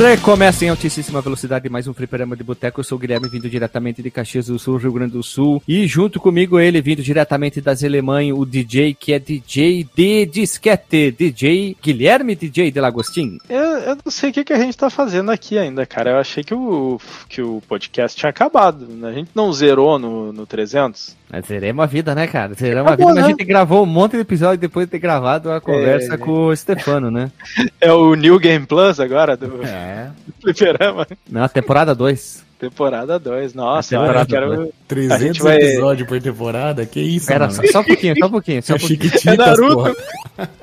[0.00, 2.80] Recomeça em altíssima velocidade mais um fliperama de boteco.
[2.80, 5.62] Eu sou o Guilherme, vindo diretamente de Caxias do Sul, Rio Grande do Sul.
[5.68, 11.10] E junto comigo ele, vindo diretamente das Alemanha, o DJ que é DJ de disquete,
[11.10, 13.36] DJ Guilherme DJ de Lagostin.
[13.46, 16.12] Eu, eu não sei o que, que a gente tá fazendo aqui ainda, cara.
[16.12, 18.86] Eu achei que o, que o podcast tinha acabado.
[18.86, 19.10] né?
[19.10, 21.19] A gente não zerou no, no 300.
[21.32, 22.54] Mas zeremos a vida, né, cara?
[22.54, 23.28] Zeremos a vida, mas a né?
[23.28, 27.10] gente gravou um monte de episódio depois de ter gravado a conversa com o Stefano,
[27.10, 27.30] né?
[27.80, 30.10] É o New Game Plus agora do É.
[30.42, 31.06] Fliperama.
[31.30, 32.44] Na temporada 2.
[32.58, 33.54] Temporada 2.
[33.54, 34.56] Nossa, temporada eu quero.
[34.56, 34.70] dois.
[34.86, 36.84] 300 A gente vai- episódios por temporada?
[36.84, 37.54] Que isso, Pera, mano?
[37.54, 39.10] só, só um pouquinho, só um pouquinho, só um É pouquinho.
[39.32, 39.74] É Naruto.
[39.74, 39.94] porra.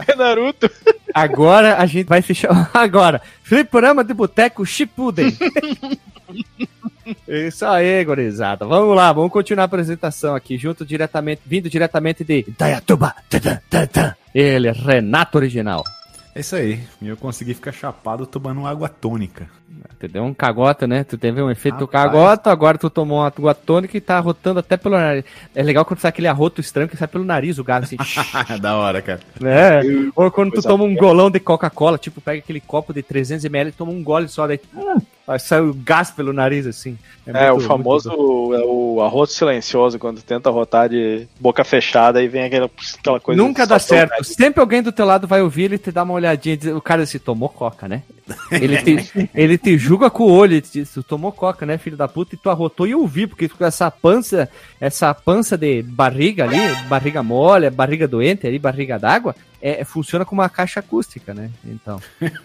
[0.07, 0.71] É Naruto.
[1.13, 2.69] Agora a gente vai fechar.
[2.73, 5.35] Agora, Fliperama de Boteco Shippuden.
[7.27, 8.65] Isso aí, gorizada.
[8.65, 14.13] Vamos lá, vamos continuar a apresentação aqui, junto diretamente, vindo diretamente de tadã.
[14.33, 15.83] Ele, Renato Original.
[16.35, 16.79] É isso aí.
[17.01, 19.49] Eu consegui ficar chapado tomando água tônica.
[19.99, 21.03] Tu deu um cagota, né?
[21.03, 22.03] Tu teve um efeito Rapaz.
[22.03, 25.23] cagota, agora tu tomou uma água tônica e tá arrotando até pelo nariz.
[25.55, 27.97] É legal quando sai aquele arroto estranho que sai pelo nariz, o galo assim.
[28.61, 29.19] da hora, cara.
[29.39, 29.81] né?
[30.15, 33.71] Ou quando tu toma um golão de Coca-Cola, tipo, pega aquele copo de 300ml e
[33.71, 36.95] toma um gole só, daí hum, aí sai o gás pelo nariz, assim.
[37.25, 38.11] É, muito- o famoso
[38.53, 43.41] é o arroto silencioso, quando tenta arrotar de boca fechada e vem aquela, aquela coisa.
[43.41, 44.23] Nunca dá certo.
[44.23, 46.81] Sempre alguém do teu lado vai ouvir ele te dá uma olhadinha e diz, o
[46.81, 48.03] cara se tomou coca, né?
[48.51, 51.77] Ele te, ele te julga com o olho, ele te diz, tu tomou coca, né,
[51.77, 55.57] filho da puta, e tu arrotou e eu ouvi, porque com essa pança, essa pança
[55.57, 56.57] de barriga ali,
[56.87, 61.49] barriga mole, barriga doente ali, barriga d'água, é, funciona como uma caixa acústica, né?
[61.65, 61.99] Então.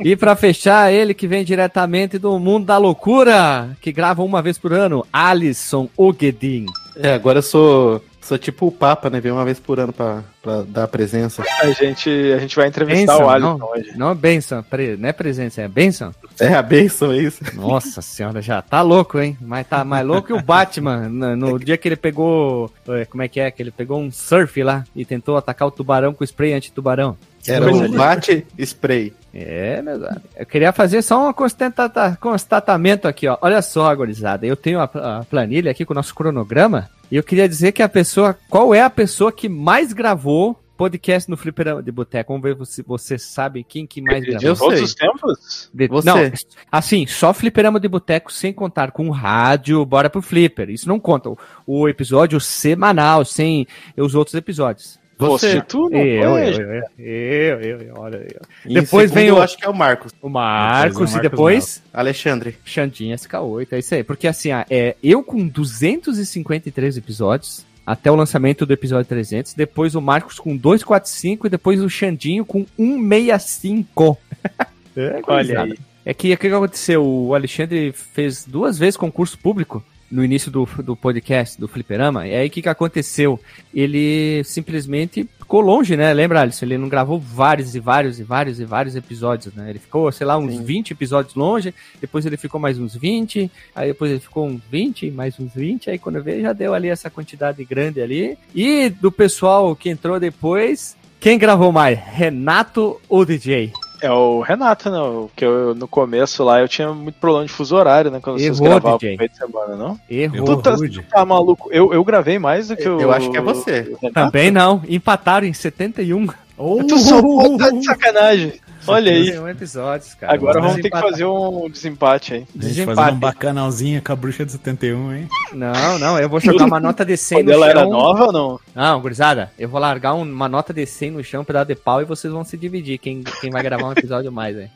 [0.00, 4.58] E pra fechar, ele que vem diretamente do mundo da loucura, que grava uma vez
[4.58, 6.66] por ano, Alisson Ogedin.
[6.96, 9.20] É, agora eu sou, sou tipo o Papa, né?
[9.20, 11.42] Vem uma vez por ano pra, pra dar a presença.
[11.60, 13.92] A gente, a gente vai entrevistar Benção, o Alisson não, hoje.
[13.98, 16.14] não é benção, pre- não é presença, é benção.
[16.40, 17.42] É a bênção, é isso?
[17.54, 19.36] Nossa senhora, já tá louco, hein?
[19.40, 23.22] Mas tá mais louco que o Batman no, no dia que ele pegou, eh, como
[23.22, 26.24] é que é, que ele pegou um surf lá e tentou atacar o tubarão com
[26.24, 27.16] spray anti-tubarão.
[27.46, 29.12] Era o bate spray.
[29.34, 30.14] É, meu Deus.
[30.36, 33.38] Eu queria fazer só um constata- constatamento aqui, ó.
[33.40, 34.46] Olha só, gurizada.
[34.46, 36.88] Eu tenho a, a planilha aqui com o nosso cronograma.
[37.10, 38.36] E eu queria dizer que a pessoa.
[38.48, 42.32] Qual é a pessoa que mais gravou podcast no Fliperama de Boteco?
[42.32, 44.48] Vamos ver se você sabe quem que mais gravou.
[44.48, 44.84] Eu Todos sei.
[44.84, 45.70] os tempos?
[45.72, 46.06] De- Você.
[46.08, 46.32] Não,
[46.70, 50.68] assim, só fliperama de boteco sem contar com rádio, bora pro flipper.
[50.70, 51.30] Isso não conta.
[51.30, 51.36] O,
[51.66, 53.66] o episódio semanal, sem
[53.96, 55.00] os outros episódios.
[55.18, 55.60] Você.
[55.62, 58.26] tu não Eu, eu, eu, eu, eu, eu, olha.
[58.66, 60.12] Em Depois segundo, vem eu o, acho que é o Marcos.
[60.20, 62.56] o Marcos Depois o e Marcos depois Alexandre.
[62.64, 63.68] Xandinha SK8.
[63.72, 64.04] É isso aí.
[64.04, 67.64] Porque assim, ah, é, eu com 253 episódios.
[67.84, 72.44] Até o lançamento do episódio 300, depois o Marcos com 245 e depois o Xandinho
[72.44, 74.16] com 165.
[74.96, 75.78] é, Olha aí.
[76.04, 77.04] É que o que aconteceu?
[77.04, 82.28] O Alexandre fez duas vezes concurso público no início do, do podcast, do Fliperama.
[82.28, 83.40] E aí o que, que aconteceu?
[83.74, 86.12] Ele simplesmente ficou longe, né?
[86.12, 86.66] Lembra, Alisson?
[86.66, 89.70] Ele não gravou vários e vários e vários e vários episódios, né?
[89.70, 93.88] Ele ficou, sei lá, uns 20 episódios longe, depois ele ficou mais uns 20, aí
[93.88, 97.08] depois ele ficou uns 20, mais uns 20, aí quando veio já deu ali essa
[97.08, 98.36] quantidade grande ali.
[98.54, 101.98] E do pessoal que entrou depois, quem gravou mais?
[101.98, 103.72] Renato ou DJ?
[104.02, 104.98] É o Renato, né?
[104.98, 108.18] Porque eu, no começo lá eu tinha muito problema de fuso horário, né?
[108.20, 109.12] Quando vocês Errou, gravavam DJ.
[109.12, 110.00] no meio de semana, não?
[110.10, 110.44] Errou.
[110.44, 111.68] Tu tá, tu tá maluco?
[111.72, 113.00] Eu, eu gravei mais do que o.
[113.00, 113.96] Eu acho que é você.
[114.12, 116.26] Também não, empataram em 71.
[116.64, 117.20] Oh, Tu só
[117.58, 118.52] tá de sacanagem.
[118.86, 119.26] Olha aí.
[119.26, 120.32] 71 episódios, cara.
[120.34, 122.40] Agora vamos ter que fazer um desempate aí.
[122.40, 122.96] A gente Desempate.
[122.96, 125.28] fazendo um bacanalzinho com a bruxa de 71, hein?
[125.52, 127.80] Não, não, eu vou jogar uma nota de 100 Quando no ela chão.
[127.80, 128.60] era nova ou não?
[128.74, 131.74] Não, gurizada, eu vou largar um- uma nota de 100 no chão, um pedaço de
[131.76, 134.68] pau, e vocês vão se dividir, quem, quem vai gravar um episódio mais, aí.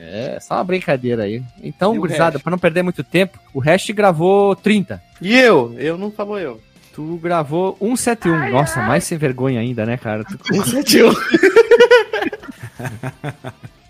[0.00, 1.42] É, só uma brincadeira aí.
[1.62, 5.02] Então, gurizada, pra não perder muito tempo, o Hash gravou 30.
[5.22, 5.74] E eu?
[5.78, 6.60] Eu não falou eu.
[7.00, 8.50] Tu gravou 171.
[8.52, 10.22] Nossa, mais sem vergonha ainda, né, cara?
[10.22, 10.38] Tu-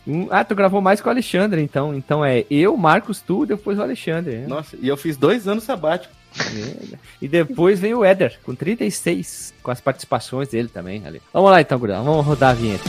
[0.06, 1.92] Um- ah, tu gravou mais com o Alexandre, então.
[1.94, 4.36] Então é eu, Marcos, tu, depois o Alexandre.
[4.38, 4.46] né?
[4.46, 6.12] Nossa, e eu fiz dois anos sabático.
[7.20, 11.20] E depois vem o Éder, com 36, com as participações dele também ali.
[11.32, 12.88] Vamos lá então, Gurão, vamos rodar a vinheta.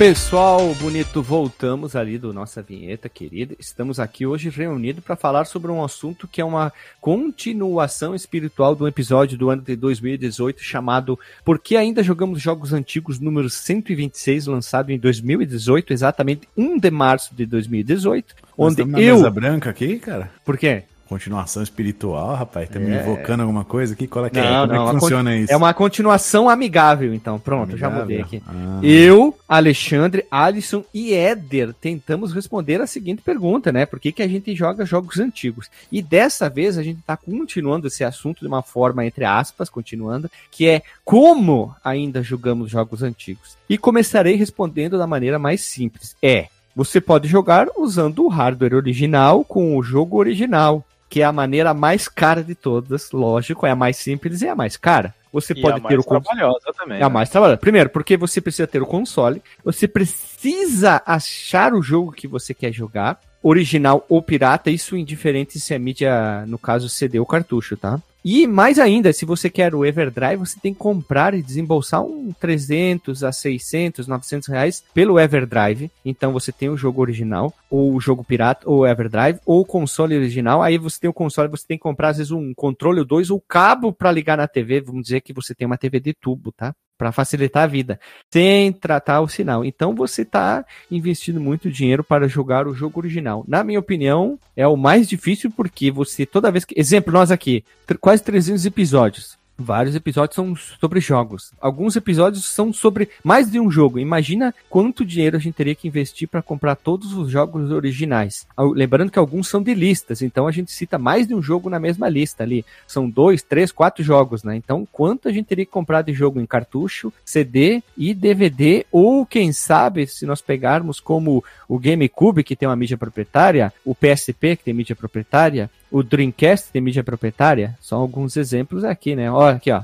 [0.00, 3.54] Pessoal bonito, voltamos ali do nossa vinheta querida.
[3.60, 8.88] Estamos aqui hoje reunidos para falar sobre um assunto que é uma continuação espiritual do
[8.88, 14.90] episódio do ano de 2018 chamado Por que ainda jogamos jogos antigos número 126, lançado
[14.90, 20.30] em 2018, exatamente 1 de março de 2018, Nós onde eu mesa branca aqui, cara?
[20.46, 20.84] Por quê?
[21.10, 22.68] Continuação espiritual, rapaz.
[22.68, 23.02] Estamos É.
[23.02, 24.06] invocando alguma coisa aqui?
[24.06, 24.42] Qual é que é?
[24.48, 25.52] Não, Como não, é que funciona isso?
[25.52, 27.36] É uma continuação amigável, então.
[27.36, 28.16] Pronto, já Amigável?
[28.18, 28.42] mudei aqui.
[28.46, 28.78] Ah.
[28.80, 33.84] Eu, Alexandre, Alisson e Éder tentamos responder a seguinte pergunta, né?
[33.86, 35.68] Por que, que a gente joga jogos antigos?
[35.90, 40.30] E dessa vez a gente está continuando esse assunto de uma forma, entre aspas, continuando,
[40.48, 43.56] que é como ainda jogamos jogos antigos.
[43.68, 46.14] E começarei respondendo da maneira mais simples.
[46.22, 46.46] É,
[46.76, 51.74] você pode jogar usando o hardware original com o jogo original, que é a maneira
[51.74, 55.12] mais cara de todas, lógico, é a mais simples e é a mais cara.
[55.32, 56.24] Você E pode a ter o console.
[56.24, 56.98] trabalhosa também.
[56.98, 57.12] É a né?
[57.12, 57.58] mais trabalhada.
[57.58, 62.72] Primeiro, porque você precisa ter o console, você precisa achar o jogo que você quer
[62.72, 68.00] jogar, original ou pirata, isso indiferente se é mídia, no caso, CD ou cartucho, tá?
[68.24, 72.32] E mais ainda, se você quer o Everdrive, você tem que comprar e desembolsar um
[72.38, 75.90] 300 a 600, 900 reais pelo Everdrive.
[76.04, 80.16] Então você tem o jogo original, ou o jogo pirata, ou Everdrive, ou o console
[80.16, 80.62] original.
[80.62, 83.30] Aí você tem o console, você tem que comprar às vezes um controle ou dois,
[83.30, 84.82] ou cabo para ligar na TV.
[84.82, 86.74] Vamos dizer que você tem uma TV de tubo, tá?
[87.00, 87.98] Para facilitar a vida,
[88.30, 89.64] sem tratar o sinal.
[89.64, 93.42] Então você está investindo muito dinheiro para jogar o jogo original.
[93.48, 97.64] Na minha opinião, é o mais difícil porque você toda vez que, exemplo, nós aqui,
[98.02, 99.39] quase 300 episódios.
[99.60, 101.52] Vários episódios são sobre jogos.
[101.60, 103.98] Alguns episódios são sobre mais de um jogo.
[103.98, 108.46] Imagina quanto dinheiro a gente teria que investir para comprar todos os jogos originais.
[108.58, 111.78] Lembrando que alguns são de listas, então a gente cita mais de um jogo na
[111.78, 112.64] mesma lista ali.
[112.86, 114.56] São dois, três, quatro jogos, né?
[114.56, 119.26] Então, quanto a gente teria que comprar de jogo em cartucho, CD e DVD, ou
[119.26, 124.56] quem sabe, se nós pegarmos como o GameCube, que tem uma mídia proprietária, o PSP,
[124.56, 129.30] que tem mídia proprietária, o Dreamcast, tem mídia proprietária, são alguns exemplos aqui, né?
[129.30, 129.82] Olha aqui, ó.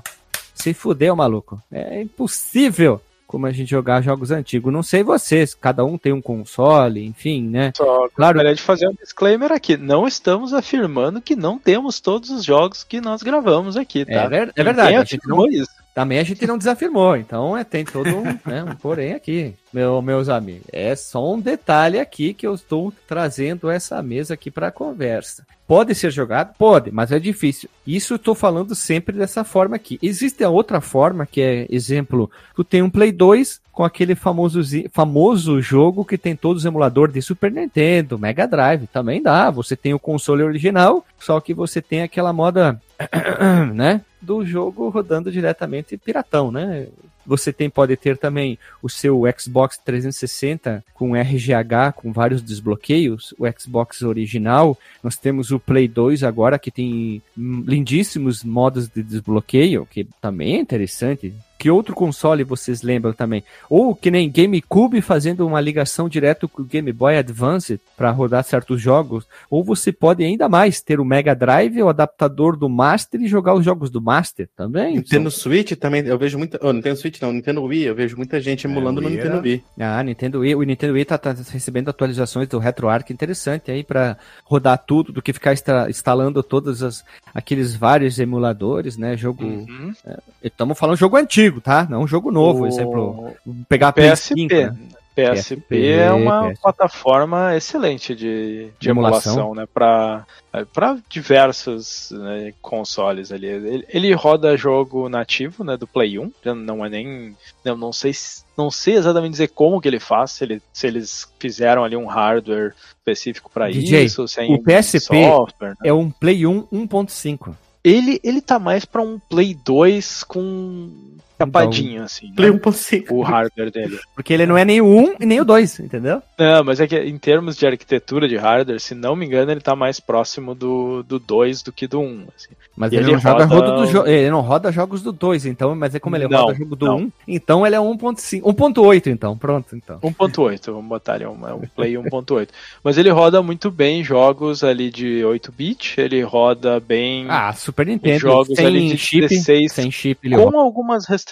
[0.55, 1.61] Se fudeu, maluco.
[1.71, 4.73] É impossível como a gente jogar jogos antigos.
[4.73, 7.73] Não sei vocês, cada um tem um console, enfim, né?
[7.77, 8.35] Só Claro.
[8.35, 9.77] gostaria de fazer um disclaimer aqui.
[9.77, 14.13] Não estamos afirmando que não temos todos os jogos que nós gravamos aqui, tá?
[14.13, 14.89] É, ver- é verdade.
[14.91, 15.71] Ninguém A gente não, afirmou isso.
[15.97, 20.03] Também a gente não desafirmou, então é, tem todo um, né, um porém aqui, meu,
[20.03, 20.67] meus amigos.
[20.71, 25.47] É só um detalhe aqui que eu estou trazendo essa mesa aqui para conversa.
[25.67, 26.55] Pode ser jogado?
[26.59, 27.71] Pode, mas é difícil.
[27.87, 29.99] Isso eu estou falando sempre dessa forma aqui.
[30.03, 34.61] Existe a outra forma, que é, exemplo, tu tem um Play 2 com aquele famoso,
[34.93, 39.51] famoso jogo que tem todos os emuladores de Super Nintendo, Mega Drive, também dá.
[39.51, 42.79] Você tem o console original, só que você tem aquela moda,
[43.75, 46.89] né, do jogo rodando diretamente piratão, né?
[47.25, 53.45] Você tem, pode ter também o seu Xbox 360 com RGH, com vários desbloqueios, o
[53.59, 54.79] Xbox original.
[55.03, 60.61] Nós temos o Play 2 agora, que tem lindíssimos modos de desbloqueio, que também é
[60.61, 61.35] interessante.
[61.67, 63.43] Que outro console vocês lembram também?
[63.69, 68.45] Ou que nem GameCube fazendo uma ligação direto com o Game Boy Advance para rodar
[68.45, 69.27] certos jogos.
[69.51, 73.55] Ou você pode ainda mais ter o Mega Drive, o adaptador do Master e jogar
[73.55, 74.95] os jogos do Master também.
[74.95, 76.57] Nintendo Switch também, eu vejo muita.
[76.63, 79.43] Oh, Nintendo Switch não, Nintendo Wii, eu vejo muita gente emulando no Wii Nintendo era-
[79.43, 79.65] Wii.
[79.81, 80.55] Ah, Nintendo Wii.
[80.55, 85.21] O Nintendo Wii tá, tá recebendo atualizações do RetroArch interessante aí para rodar tudo, do
[85.21, 87.05] que ficar insta- instalando todos as,
[87.35, 89.17] aqueles vários emuladores, né?
[89.17, 89.43] Jogo.
[89.45, 89.93] Uhum.
[90.41, 91.87] Estamos falando jogo antigo, tá?
[91.89, 93.33] Não um jogo novo, O exemplo.
[93.69, 94.35] Pegar Play PSP.
[94.49, 94.77] 5, né?
[95.17, 96.61] PSP, PSP, é uma PSP.
[96.63, 99.33] plataforma excelente de, de emulação.
[99.33, 99.67] emulação, né?
[99.73, 100.27] Para
[100.75, 103.47] para diversos né, consoles ali.
[103.47, 105.75] Ele, ele roda jogo nativo, né?
[105.77, 106.33] Do Play 1.
[106.45, 107.35] Já Não é nem.
[107.65, 110.87] Eu não sei se- não sei exatamente dizer como que ele faz, se, ele, se
[110.87, 115.71] eles fizeram ali um hardware específico para isso, é o PSP software.
[115.71, 115.77] né?
[115.85, 117.55] É um Play 1 1.5.
[117.83, 120.91] Ele, ele tá mais pra um Play 2 com
[121.39, 122.33] Capadinho, assim.
[122.35, 122.59] Play Né?
[122.59, 123.07] 1.5.
[123.11, 123.99] O hardware dele.
[124.15, 126.23] Porque ele não é nem o 1 e nem o 2, entendeu?
[126.39, 129.61] Não, mas é que em termos de arquitetura de hardware, se não me engano, ele
[129.61, 132.27] tá mais próximo do, do 2 do que do 1.
[132.37, 132.49] Assim.
[132.77, 135.75] Mas ele, ele não roda- rodo do jo- ele não roda jogos do 2, então,
[135.75, 136.97] mas é como ele Não, roda jogo do não.
[136.99, 139.99] 1, então ele é 1.5, 1.8 então, pronto, então.
[140.01, 142.49] 1.8, vamos botar ali um, é um Play 1.8.
[142.85, 148.19] Mas ele roda muito bem jogos ali de 8-bit, ele roda bem Ah, Super Nintendo,
[148.21, 150.59] jogos sem ali de chip, 16 sem chip ele com roda.
[150.59, 151.26] algumas restrições,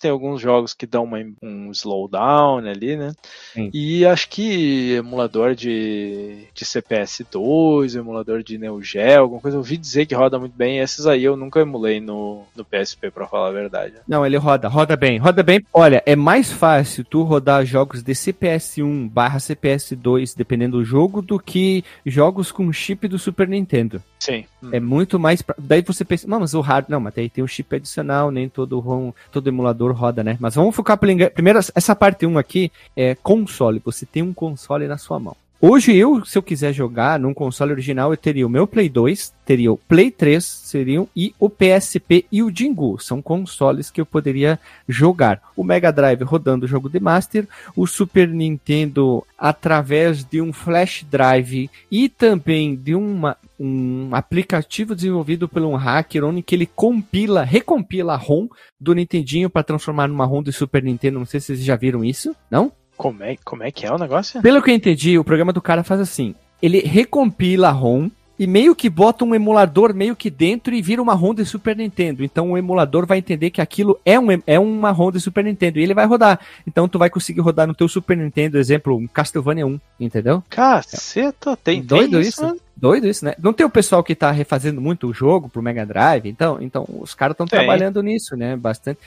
[0.00, 3.12] tem alguns jogos que dão uma- um slowdown ali, né?
[3.52, 3.70] Sim.
[3.72, 9.76] E acho que emulador de, de CPS2, emulador de Neo Geo, alguma coisa, eu ouvi
[9.76, 10.78] dizer que roda muito bem.
[10.78, 13.94] Esses aí eu nunca emulei no, no PSP, pra falar a verdade.
[14.06, 15.64] Não, ele roda, roda bem, roda bem.
[15.72, 21.38] Olha, é mais fácil tu rodar jogos de CPS1 barra CPS2, dependendo do jogo, do
[21.38, 24.02] que jogos com chip do Super Nintendo.
[24.18, 24.44] Sim.
[24.72, 25.42] É muito mais.
[25.42, 25.54] Pra...
[25.58, 26.86] Daí você pensa, não, mas o hard.
[26.88, 30.36] Não, mas daí tem um chip adicional, nem todo ROM, todo emulador roda, né?
[30.40, 31.58] Mas vamos focar primeiro.
[31.74, 33.82] Essa parte 1 aqui é console.
[33.84, 35.36] Você tem um console na sua mão.
[35.60, 39.32] Hoje eu, se eu quiser jogar num console original, eu teria o meu Play 2,
[39.46, 42.98] teria o Play 3, seriam e o PSP e o Jingu.
[43.00, 45.40] São consoles que eu poderia jogar.
[45.56, 51.06] O Mega Drive rodando o jogo de Master, o Super Nintendo através de um flash
[51.10, 58.12] drive e também de uma, um aplicativo desenvolvido por um hacker onde ele compila, recompila
[58.12, 61.18] a ROM do Nintendinho para transformar numa ROM do Super Nintendo.
[61.18, 62.70] Não sei se vocês já viram isso, não?
[62.96, 64.40] Como é, como é que é o negócio?
[64.40, 68.08] Pelo que eu entendi, o programa do cara faz assim: ele recompila ROM
[68.44, 71.74] e meio que bota um emulador meio que dentro e vira uma ROM de Super
[71.74, 72.22] Nintendo.
[72.22, 75.78] Então o emulador vai entender que aquilo é, um, é uma ROM de Super Nintendo
[75.78, 76.38] e ele vai rodar.
[76.66, 80.44] Então tu vai conseguir rodar no teu Super Nintendo, exemplo, um Castlevania 1, entendeu?
[80.50, 82.44] Caceta, tem, Doido tem isso?
[82.44, 82.54] né?
[82.76, 83.34] Doido isso, né?
[83.38, 86.86] Não tem o pessoal que tá refazendo muito o jogo pro Mega Drive, então, então
[87.00, 88.56] os caras estão trabalhando nisso, né?
[88.56, 88.98] Bastante.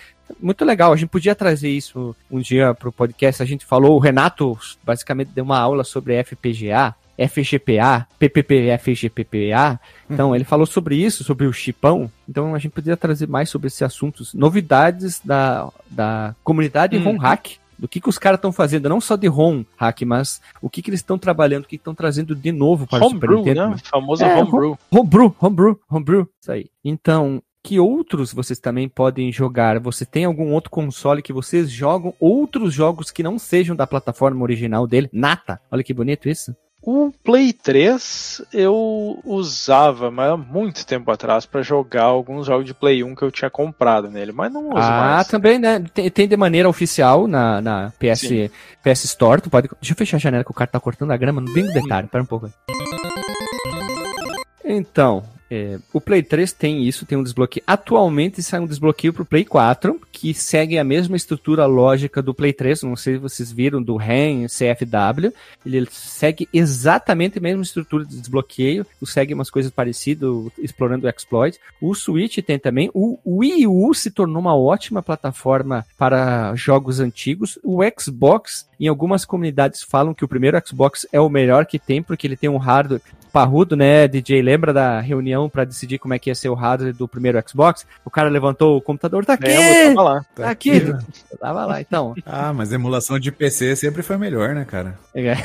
[0.41, 0.91] Muito legal.
[0.91, 3.43] A gente podia trazer isso um dia pro podcast.
[3.43, 9.79] A gente falou, o Renato basicamente deu uma aula sobre FPGA, FGPA, PPP, FGPPA.
[10.09, 12.11] Então, ele falou sobre isso, sobre o chipão.
[12.27, 17.03] Então, a gente podia trazer mais sobre esses assuntos, novidades da, da comunidade Hum.
[17.03, 17.57] ROM Hack.
[17.79, 20.81] Do que, que os caras estão fazendo, não só de ROM hack, mas o que,
[20.81, 23.69] que eles estão trabalhando, o que estão trazendo de novo para o Super Homebrew, Nintendo.
[23.69, 23.75] né?
[23.75, 24.79] O famoso É, Homebrew.
[24.89, 26.65] Homebrew, homebrew, homebrew, isso aí.
[26.83, 29.79] Então, que outros vocês também podem jogar?
[29.79, 34.41] Você tem algum outro console que vocês jogam outros jogos que não sejam da plataforma
[34.41, 35.07] original dele?
[35.13, 36.55] Nata, olha que bonito isso.
[36.89, 42.73] O Play 3 eu usava, mas há muito tempo atrás, pra jogar alguns jogos de
[42.73, 45.27] Play 1 que eu tinha comprado nele, mas não uso Ah, mais.
[45.27, 45.83] também, né?
[45.93, 48.49] Tem, tem de maneira oficial na, na PS, Sim.
[48.81, 49.41] PS Store.
[49.41, 49.67] Tu pode.
[49.81, 52.07] Deixa eu fechar a janela que o cara tá cortando a grama, bem no detalhe.
[52.07, 52.51] Pera um pouco aí.
[54.63, 57.63] Então, é, o Play 3 tem isso, tem um desbloqueio.
[57.65, 62.53] Atualmente sai um desbloqueio pro Play 4, que segue a mesma estrutura lógica do Play
[62.53, 62.83] 3.
[62.83, 65.31] Não sei se vocês viram do REM, CFW.
[65.65, 71.59] Ele segue exatamente a mesma estrutura de desbloqueio, segue umas coisas parecidas, explorando o exploit.
[71.81, 72.89] O Switch tem também.
[72.93, 77.57] O Wii U se tornou uma ótima plataforma para jogos antigos.
[77.63, 82.03] O Xbox, em algumas comunidades falam que o primeiro Xbox é o melhor que tem,
[82.03, 83.01] porque ele tem um hardware
[83.37, 84.41] parrudo, né, DJ?
[84.41, 87.85] Lembra da reunião para decidir como é que ia ser o hardware do primeiro Xbox?
[88.03, 89.45] O cara levantou o computador, tá aqui!
[89.45, 90.25] Lembro, tava lá.
[90.35, 90.81] Tá aqui!
[91.39, 92.15] Tava lá, então.
[92.25, 94.97] Ah, mas emulação de PC sempre foi melhor, né, cara?
[95.13, 95.35] É.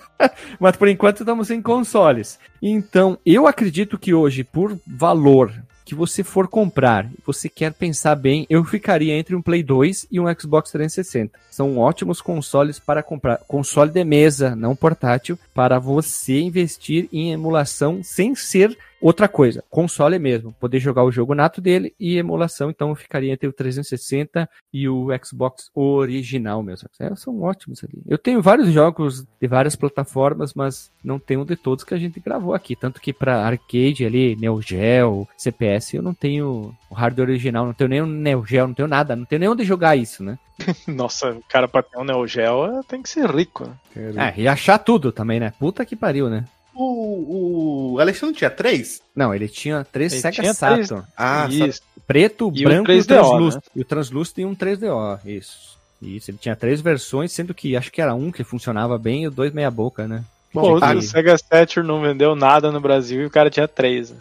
[0.58, 2.38] Mas por enquanto estamos em consoles.
[2.62, 5.52] Então, eu acredito que hoje, por valor
[5.86, 10.18] que você for comprar, você quer pensar bem, eu ficaria entre um Play 2 e
[10.18, 11.38] um Xbox 360.
[11.48, 13.38] São ótimos consoles para comprar.
[13.46, 19.62] Console de mesa, não portátil, para você investir em emulação sem ser outra coisa.
[19.70, 23.52] Console mesmo, poder jogar o jogo nato dele e emulação, então eu ficaria entre o
[23.52, 26.88] 360 e o Xbox original mesmo.
[26.98, 28.02] É, são ótimos ali.
[28.06, 32.20] Eu tenho vários jogos de várias plataformas, mas não tenho de todos que a gente
[32.20, 32.74] gravou aqui.
[32.76, 37.74] Tanto que para arcade ali, Neo Geo, CPS, eu não tenho o hardware original, não
[37.74, 40.38] tenho nem o Neo Geo, não tenho nada, não tenho nem onde jogar isso, né?
[40.86, 43.68] Nossa, o cara pra ter um Neo Geo tem que ser rico.
[43.94, 44.32] né?
[44.36, 45.52] É, e achar tudo também, né?
[45.58, 46.44] Puta que pariu, né?
[46.78, 49.00] O, o Alexandre tinha três?
[49.14, 50.86] Não, ele tinha três Ele Sega tinha Saturn.
[50.86, 51.02] três.
[51.16, 51.80] Ah, Isso.
[52.06, 53.62] Preto, E branco e o 3DO, translúcido.
[53.66, 53.70] né?
[53.74, 55.76] E o translúcido e um 3DO, isso.
[56.00, 59.28] Isso, ele tinha três versões, sendo que acho que era um que funcionava bem e
[59.28, 60.22] o dois meia boca, né?
[60.52, 64.10] Pô, Tinha o Sega Saturn não vendeu nada no Brasil e o cara tinha três.
[64.10, 64.16] né?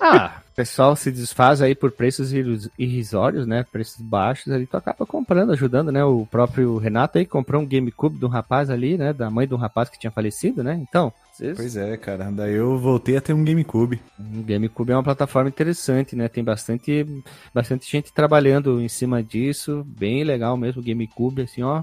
[0.00, 3.64] Ah, pessoal se desfaz aí por preços irris- irrisórios, né?
[3.72, 6.04] Preços baixos ali, tu acaba comprando, ajudando, né?
[6.04, 9.12] O próprio Renato aí comprou um GameCube de um rapaz ali, né?
[9.12, 10.78] Da mãe de um rapaz que tinha falecido, né?
[10.86, 12.30] Então, vocês- Pois é, cara.
[12.30, 14.00] Daí eu voltei a ter um GameCube.
[14.18, 16.28] o GameCube é uma plataforma interessante, né?
[16.28, 17.06] Tem bastante,
[17.54, 21.82] bastante gente trabalhando em cima disso, bem legal mesmo o GameCube, assim, ó.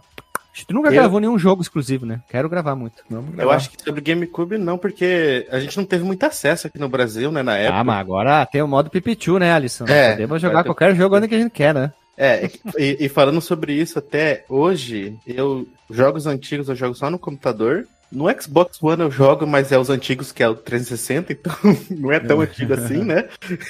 [0.65, 2.21] Tu nunca Eu- gravou nenhum jogo exclusivo, né?
[2.29, 3.03] Quero gravar muito.
[3.37, 6.89] Eu acho que sobre GameCube não, porque a gente não teve muito acesso aqui no
[6.89, 7.79] Brasil, né, na época.
[7.79, 9.85] Ah, mas agora tem o modo Pipichu, né, Alisson?
[9.87, 11.91] É, Podemos jogar ter- qualquer jogo onde que a gente quer, né?
[12.17, 12.49] É,
[12.79, 17.85] e, e falando sobre isso, até hoje, eu jogos antigos eu jogo só no computador.
[18.11, 21.53] No Xbox One eu jogo, mas é os antigos, que é o 360, então
[21.91, 23.27] não é tão antigo assim, né?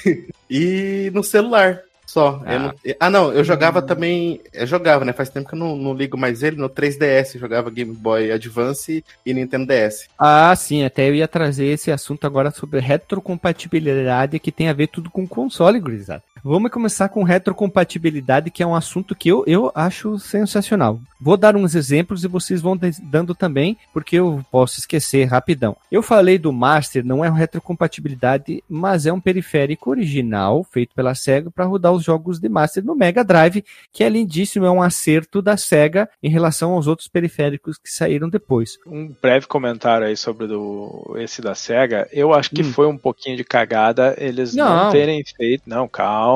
[0.50, 1.80] E no celular.
[2.08, 2.42] Só.
[2.46, 2.58] Ah.
[2.58, 4.40] não- ah, não, eu jogava também.
[4.50, 5.12] Eu jogava, né?
[5.12, 6.56] Faz tempo que eu não, não ligo mais ele.
[6.56, 10.08] No 3DS eu jogava Game Boy Advance e Nintendo DS.
[10.18, 14.86] Ah, sim, até eu ia trazer esse assunto agora sobre retrocompatibilidade que tem a ver
[14.86, 16.22] tudo com console, gurizada.
[16.44, 21.00] Vamos começar com retrocompatibilidade, que é um assunto que eu, eu acho sensacional.
[21.20, 25.76] Vou dar uns exemplos e vocês vão dando também, porque eu posso esquecer rapidão.
[25.90, 31.50] Eu falei do Master, não é retrocompatibilidade, mas é um periférico original feito pela Sega
[31.50, 35.42] para rodar os jogos de Master no Mega Drive, que é lindíssimo, é um acerto
[35.42, 38.78] da Sega em relação aos outros periféricos que saíram depois.
[38.86, 42.08] Um breve comentário aí sobre do, esse da SEGA.
[42.12, 42.72] Eu acho que Hum.
[42.72, 44.92] foi um pouquinho de cagada eles não, Não.
[44.92, 45.62] terem feito.
[45.66, 46.27] Não, calma,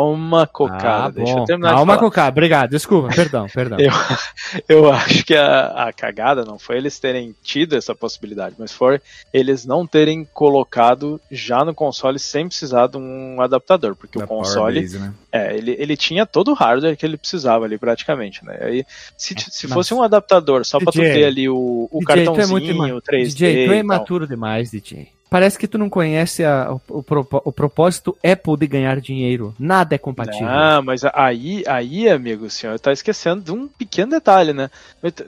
[0.53, 1.05] cocada.
[1.07, 2.11] Ah, deixa eu terminar Calma, de falar.
[2.11, 2.29] Cocá.
[2.29, 2.71] Obrigado.
[2.71, 3.09] Desculpa.
[3.15, 3.79] Perdão, perdão.
[3.79, 3.91] Eu,
[4.69, 9.01] eu acho que a, a cagada não foi eles terem tido essa possibilidade, mas foi
[9.33, 14.29] eles não terem colocado já no console sem precisar de um adaptador, porque Da o
[14.29, 15.13] console, Base, né?
[15.31, 18.59] é, ele, ele tinha todo o hardware que ele precisava ali praticamente, né?
[18.61, 18.85] Aí,
[19.17, 22.71] se, se mas- fosse um adaptador só pra tu ter ali o, o DJ, cartãozinho,
[22.73, 25.09] ima- o 3D DJ, tu é imaturo demais, DJ.
[25.33, 27.05] Parece que tu não conhece a- o, o
[27.45, 29.55] o propósito Apple de ganhar dinheiro.
[29.59, 30.47] Nada é compatível.
[30.47, 34.71] Ah, mas aí, aí, amigo, o senhor tá esquecendo de um pequeno detalhe, né?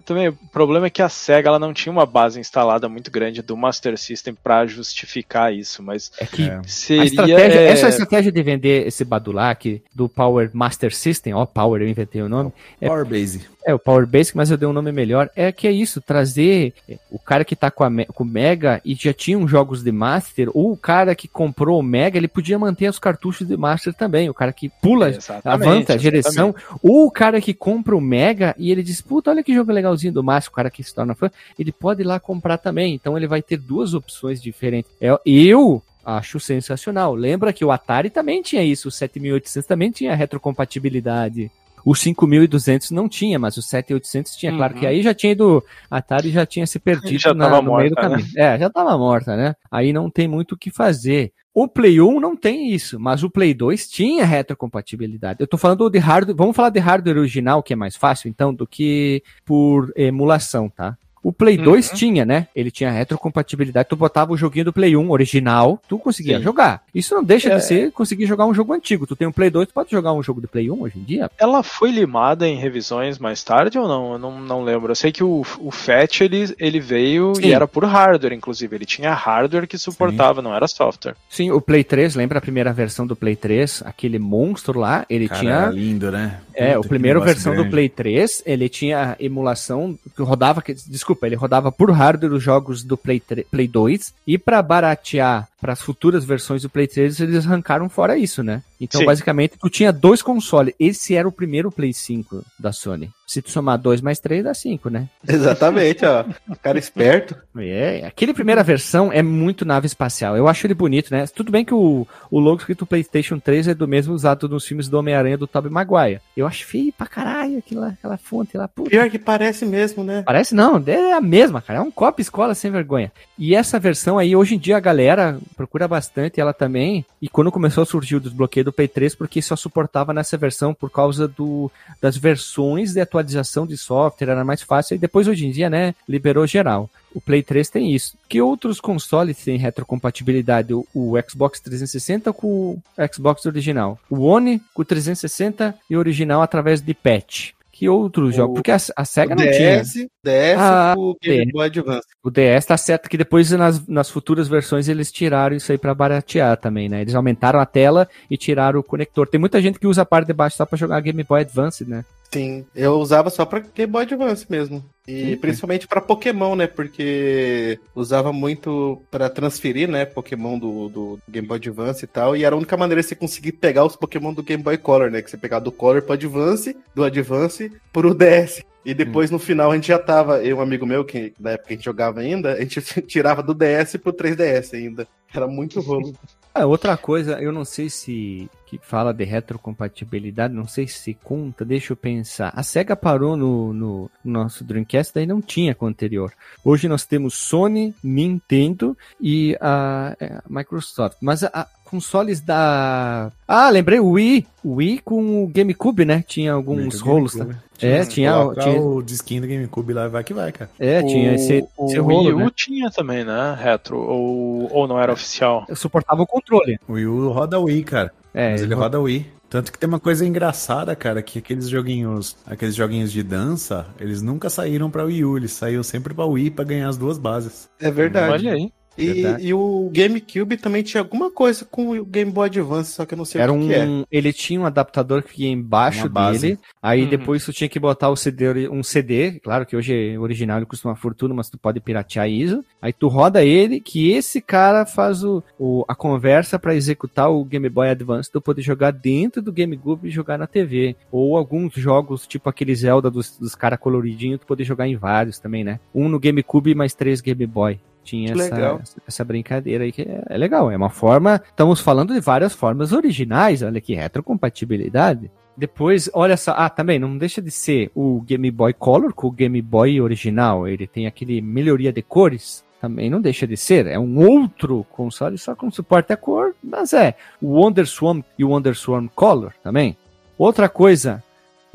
[0.04, 3.40] Também, o problema é que a SEGA ela não tinha uma base instalada muito grande
[3.42, 7.04] do Master System pra justificar isso, mas É que a seria...
[7.04, 11.88] estratégia, é, essa estratégia de vender esse Badulac do Power Master System, ó, Power, eu
[11.88, 12.52] inventei o nome.
[12.80, 13.54] É- Power Base.
[13.66, 15.30] É, o Power Basic, mas eu dei um nome melhor.
[15.34, 18.78] É que é isso, trazer é, o cara que tá com, a, com o Mega
[18.84, 22.28] e já tinha uns jogos de Master, ou o cara que comprou o Mega, ele
[22.28, 24.28] podia manter os cartuchos de Master também.
[24.28, 28.54] O cara que pula, Exatamente, avança a direção, ou o cara que compra o Mega
[28.58, 31.14] e ele diz, puta, olha que jogo legalzinho do Master, o cara que se torna
[31.14, 32.94] fã, ele pode ir lá comprar também.
[32.94, 34.90] Então ele vai ter duas opções diferentes.
[35.00, 37.14] É, eu acho sensacional.
[37.14, 41.50] Lembra que o Atari também tinha isso, o 7800 também tinha retrocompatibilidade.
[41.84, 44.52] O 5200 não tinha, mas o 7800 tinha.
[44.52, 44.80] Claro Uhum.
[44.80, 45.62] que aí já tinha ido.
[45.90, 48.16] A Atari já tinha se perdido Já na- no meio do morta, né?
[48.16, 48.28] caminho.
[48.36, 49.54] É, já tava morta, né?
[49.70, 51.32] Aí não tem muito o que fazer.
[51.52, 55.40] O Play 1 não tem isso, mas o Play 2 tinha retrocompatibilidade.
[55.40, 58.52] Eu tô falando de hardware, vamos falar de hardware original, que é mais fácil, então,
[58.52, 60.96] do que por emulação, tá?
[61.24, 61.64] O Play Uhum.
[61.64, 62.46] 2 tinha, né?
[62.54, 63.88] Ele tinha retrocompatibilidade.
[63.88, 66.44] Tu botava o joguinho do Play 1 original, tu conseguia Sim.
[66.44, 66.82] jogar.
[66.94, 67.56] Isso não deixa É.
[67.56, 69.06] de ser conseguir jogar um jogo antigo.
[69.06, 71.02] Tu tem um Play 2, tu pode jogar um jogo do Play 1 hoje em
[71.02, 71.30] dia?
[71.38, 74.12] Ela foi limada em revisões mais tarde ou não?
[74.12, 74.90] Eu não, não lembro.
[74.92, 77.46] Eu sei que o, o FAT ele, ele veio Sim.
[77.46, 78.76] e era por hardware, inclusive.
[78.76, 81.14] Ele tinha hardware que suportava, não era software.
[81.30, 83.82] Sim, o Play 3, lembra a primeira versão do Play 3?
[83.86, 85.52] Aquele monstro lá, ele Cara, tinha.
[85.54, 86.40] era lindo, né?
[86.56, 87.70] É, Puta, o primeiro versão do grande.
[87.70, 90.74] Play 3, ele tinha emulação que rodava, que-
[91.14, 95.48] desculpa, ele rodava por hardware os jogos do Play, 3, Play 2 e para baratear
[95.64, 98.62] para as futuras versões do Play 3, eles arrancaram fora isso, né?
[98.78, 99.06] Então, Sim.
[99.06, 100.74] basicamente, tu tinha dois consoles.
[100.78, 103.10] Esse era o primeiro Play 5 da Sony.
[103.26, 105.08] Se tu somar 2 mais 3 dá 5, né?
[105.26, 106.22] Exatamente, ó.
[106.62, 107.34] Cara esperto.
[107.56, 110.36] É, aquele primeira versão é muito nave espacial.
[110.36, 111.24] Eu acho ele bonito, né?
[111.34, 114.86] Tudo bem que o, o logo escrito PlayStation 3 é do mesmo usado nos filmes
[114.86, 116.20] do Homem-Aranha do Tobey Maguire.
[116.36, 118.68] Eu acho feio pra caralho aquela, aquela fonte lá.
[118.68, 118.90] Puta.
[118.90, 120.22] Pior que parece mesmo, né?
[120.26, 121.78] Parece não, é a mesma, cara.
[121.78, 123.10] É um copo escola sem vergonha.
[123.38, 127.04] E essa versão aí, hoje em dia a galera procura bastante ela também.
[127.20, 130.74] E quando começou a surgir o desbloqueio do Play 3, porque só suportava nessa versão
[130.74, 134.94] por causa do, das versões de atualização de software, era mais fácil.
[134.94, 136.90] E depois, hoje em dia, né, liberou geral.
[137.14, 138.16] O Play 3 tem isso.
[138.28, 140.74] Que outros consoles têm retrocompatibilidade?
[140.74, 143.98] O, o Xbox 360 com o Xbox original.
[144.10, 147.52] O One com o 360 e o original através de patch.
[147.76, 148.54] Que outros O- jogos?
[148.54, 149.82] Porque a, a SEGA não tinha.
[149.82, 151.52] DS, DS Ah, o Game é.
[151.52, 152.06] Boy Advance.
[152.22, 155.92] O DS tá certo que depois nas, nas futuras versões eles tiraram isso aí pra
[155.92, 157.00] baratear também, né?
[157.00, 159.26] Eles aumentaram a tela e tiraram o conector.
[159.26, 161.84] Tem muita gente que usa a parte de baixo só pra jogar Game Boy Advance,
[161.84, 162.04] né?
[162.34, 164.84] Sim, eu usava só pra Game Boy Advance mesmo.
[165.06, 166.66] E principalmente pra Pokémon, né?
[166.66, 170.04] Porque usava muito pra transferir, né?
[170.04, 172.36] Pokémon do, do Game Boy Advance e tal.
[172.36, 175.12] E era a única maneira de você conseguir pegar os Pokémon do Game Boy Color,
[175.12, 175.22] né?
[175.22, 178.64] Que você pegava do Color pro Advance, do Advance pro DS.
[178.84, 181.70] E depois, no final, a gente já tava, eu um amigo meu, que na época
[181.70, 185.06] a gente jogava ainda, a gente tirava do DS pro 3DS ainda.
[185.32, 186.12] Era muito rolo.
[186.52, 191.64] Ah, outra coisa, eu não sei se que fala de retrocompatibilidade, não sei se conta,
[191.64, 192.52] deixa eu pensar.
[192.54, 196.32] A SEGA parou no, no nosso Dreamcast, daí não tinha com o anterior.
[196.64, 201.18] Hoje nós temos Sony, Nintendo e a, a Microsoft.
[201.20, 203.30] Mas a, a, consoles da.
[203.46, 204.46] Ah, lembrei, o Wii.
[204.64, 206.24] O Wii com o GameCube, né?
[206.26, 207.34] Tinha alguns rolos.
[207.34, 207.46] Tá?
[207.80, 208.32] É, tinha.
[208.60, 208.80] tinha...
[208.80, 210.70] o disquinho do GameCube lá, vai que vai, cara.
[210.78, 212.20] É, tinha o, esse, o esse rolo.
[212.20, 212.50] O Wii U né?
[212.54, 213.56] tinha também, né?
[213.60, 213.98] Retro.
[213.98, 215.64] Ou, ou não era oficial?
[215.68, 216.78] Eu suportava o controle.
[216.88, 218.12] O Wii U roda Wii, cara.
[218.34, 219.32] É, Mas ele roda Wii.
[219.48, 224.20] Tanto que tem uma coisa engraçada, cara, que aqueles joguinhos, aqueles joguinhos de dança, eles
[224.20, 227.70] nunca saíram pra Wii U, eles saíram sempre pra Wii pra ganhar as duas bases.
[227.78, 228.32] É verdade.
[228.32, 228.72] Olha aí.
[228.96, 233.14] E, e, o GameCube também tinha alguma coisa com o Game Boy Advance, só que
[233.14, 234.04] eu não sei Era o que, um, que é.
[234.10, 236.40] Ele tinha um adaptador que ia embaixo Uma base.
[236.48, 237.08] dele, aí Uhum.
[237.08, 240.66] depois tu tinha que botar o CD, um CD, claro que hoje é original ele
[240.66, 242.64] custa uma fortuna, mas tu pode piratear isso.
[242.80, 247.44] Aí tu roda ele, que esse cara faz o, o- a conversa pra executar o
[247.44, 250.94] Game Boy Advance, tu poder jogar dentro do GameCube e jogar na TV.
[251.10, 255.38] Ou alguns jogos, tipo aquele Zelda dos, dos caras coloridinhos, tu poder jogar em vários
[255.38, 255.80] também, né?
[255.94, 257.80] Um no GameCube mais três Game Boy.
[258.04, 260.70] Tinha essa, essa brincadeira aí que é, é legal.
[260.70, 261.42] É uma forma.
[261.44, 263.62] Estamos falando de várias formas originais.
[263.62, 265.30] Olha que retrocompatibilidade.
[265.56, 266.52] Depois, olha só.
[266.56, 270.68] Ah, também, não deixa de ser o Game Boy Color com o Game Boy original.
[270.68, 272.62] Ele tem aquele melhoria de cores.
[272.80, 273.86] Também não deixa de ser.
[273.86, 276.54] É um outro console, só com suporte a cor.
[276.62, 277.14] Mas é.
[277.40, 279.96] O WonderSwan e o WonderSwan Color também.
[280.36, 281.22] Outra coisa.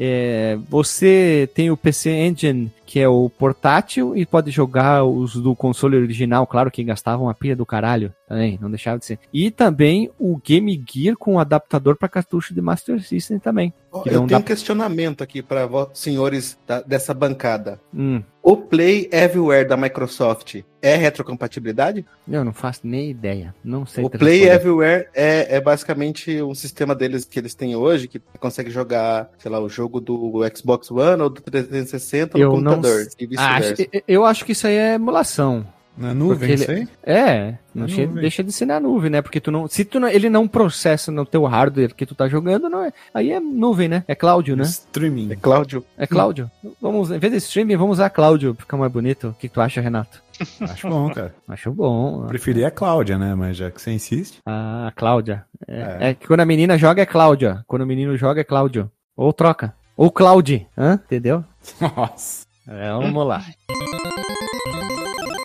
[0.01, 5.53] É, você tem o PC Engine, que é o portátil, e pode jogar os do
[5.53, 9.19] console original, claro que gastavam uma pilha do caralho também, não deixava de ser.
[9.33, 13.73] E também o Game Gear com adaptador para cartucho de Master System também.
[14.03, 17.79] Que eu tenho um questionamento aqui para senhores da- dessa bancada.
[17.93, 22.03] Hum, O Play Everywhere da Microsoft é retrocompatibilidade?
[22.27, 23.53] eu não faço nem ideia.
[23.63, 24.03] Não sei.
[24.03, 24.55] O Play responder.
[24.55, 29.51] Everywhere é, é basicamente um sistema deles que eles têm hoje, que consegue jogar, sei
[29.51, 33.05] lá, o jogo do Xbox One ou do 360 no Eu não computador.
[33.19, 35.63] E Ah, acho- eu- eu acho que isso aí é emulação.
[35.99, 36.87] Na nuvem, ele- isso aí?
[37.03, 39.21] É, não che- deixa de ser na nuvem, né?
[39.21, 42.27] Porque tu não, se tu não- ele não processa no teu hardware que tu tá
[42.29, 44.03] jogando, não é, aí é nuvem, né?
[44.07, 44.63] É cloud, né?
[44.63, 45.31] Streaming.
[45.31, 45.83] É Cláudio.
[45.97, 46.49] É Cláudio.
[46.81, 49.27] Vamos, em vez de streaming, vamos usar Cláudio, fica mais bonito.
[49.29, 50.23] O que tu acha, Renato?
[50.61, 51.35] Acho bom, cara.
[51.49, 52.25] Acho bom.
[52.27, 53.35] Preferi a Cláudia, né?
[53.35, 54.37] Mas já que você insiste.
[54.45, 55.43] Ah, Cláudia.
[55.67, 56.09] É, É.
[56.11, 57.61] é que quando a menina joga é Cláudia.
[57.67, 58.89] Quando o menino joga é Cláudio.
[59.17, 59.73] Ou troca.
[59.97, 60.65] Ou Cláudio.
[60.77, 60.93] Hã?
[61.05, 61.43] Entendeu?
[61.97, 62.45] Nossa.
[62.65, 63.43] É, vamos lá.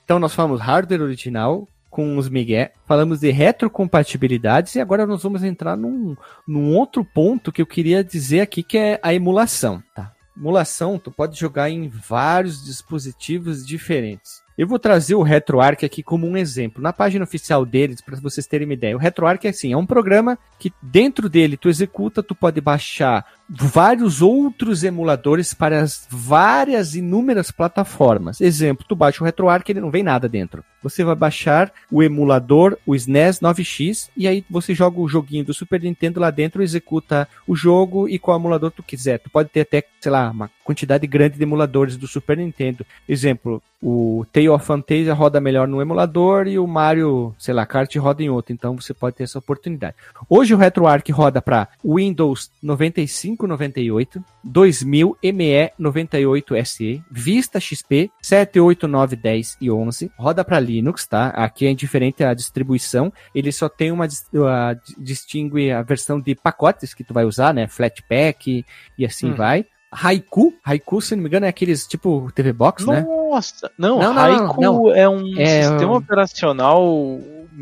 [0.04, 5.44] Então nós falamos hardware original com os Miguel, falamos de retrocompatibilidades e agora nós vamos
[5.44, 10.12] entrar num, num outro ponto que eu queria dizer aqui que é a emulação, tá?
[10.36, 14.42] Emulação, tu pode jogar em vários dispositivos diferentes.
[14.58, 16.82] Eu vou trazer o RetroArch aqui como um exemplo.
[16.82, 19.86] Na página oficial deles, para vocês terem uma ideia, o RetroArch é assim, é um
[19.86, 26.94] programa que dentro dele tu executa, tu pode baixar vários outros emuladores para as várias
[26.94, 28.40] inúmeras plataformas.
[28.40, 30.64] Exemplo, tu baixa o RetroArch, ele não vem nada dentro.
[30.84, 35.54] Você vai baixar o emulador, o SNES 9X, e aí você joga o joguinho do
[35.54, 39.18] Super Nintendo lá dentro, executa o jogo e qual emulador tu quiser.
[39.18, 42.84] Tu pode ter até, sei lá, uma quantidade grande de emuladores do Super Nintendo.
[43.08, 47.94] Exemplo, o Tale of Fantasia roda melhor no emulador e o Mario, sei lá, Kart
[47.96, 48.52] roda em outro.
[48.52, 49.96] Então você pode ter essa oportunidade.
[50.28, 58.60] Hoje o RetroArch roda para Windows 95, 98, 2000 ME 98 SE, Vista XP 7,
[58.60, 60.10] 8, 9, 10 e 11.
[60.18, 61.28] Roda para Linux, tá?
[61.28, 63.12] Aqui é indiferente a distribuição.
[63.34, 67.66] Ele só tem uma a- distingue a versão de pacotes que tu vai usar, né?
[67.66, 68.64] Flatpak
[68.98, 69.34] e assim Uhum.
[69.36, 69.66] vai.
[69.96, 73.02] Haiku, Haiku, se não me engano, é aqueles tipo TV Box, né?
[73.02, 76.84] Nossa, não, Não, não, Haiku não, é um É, sistema um- operacional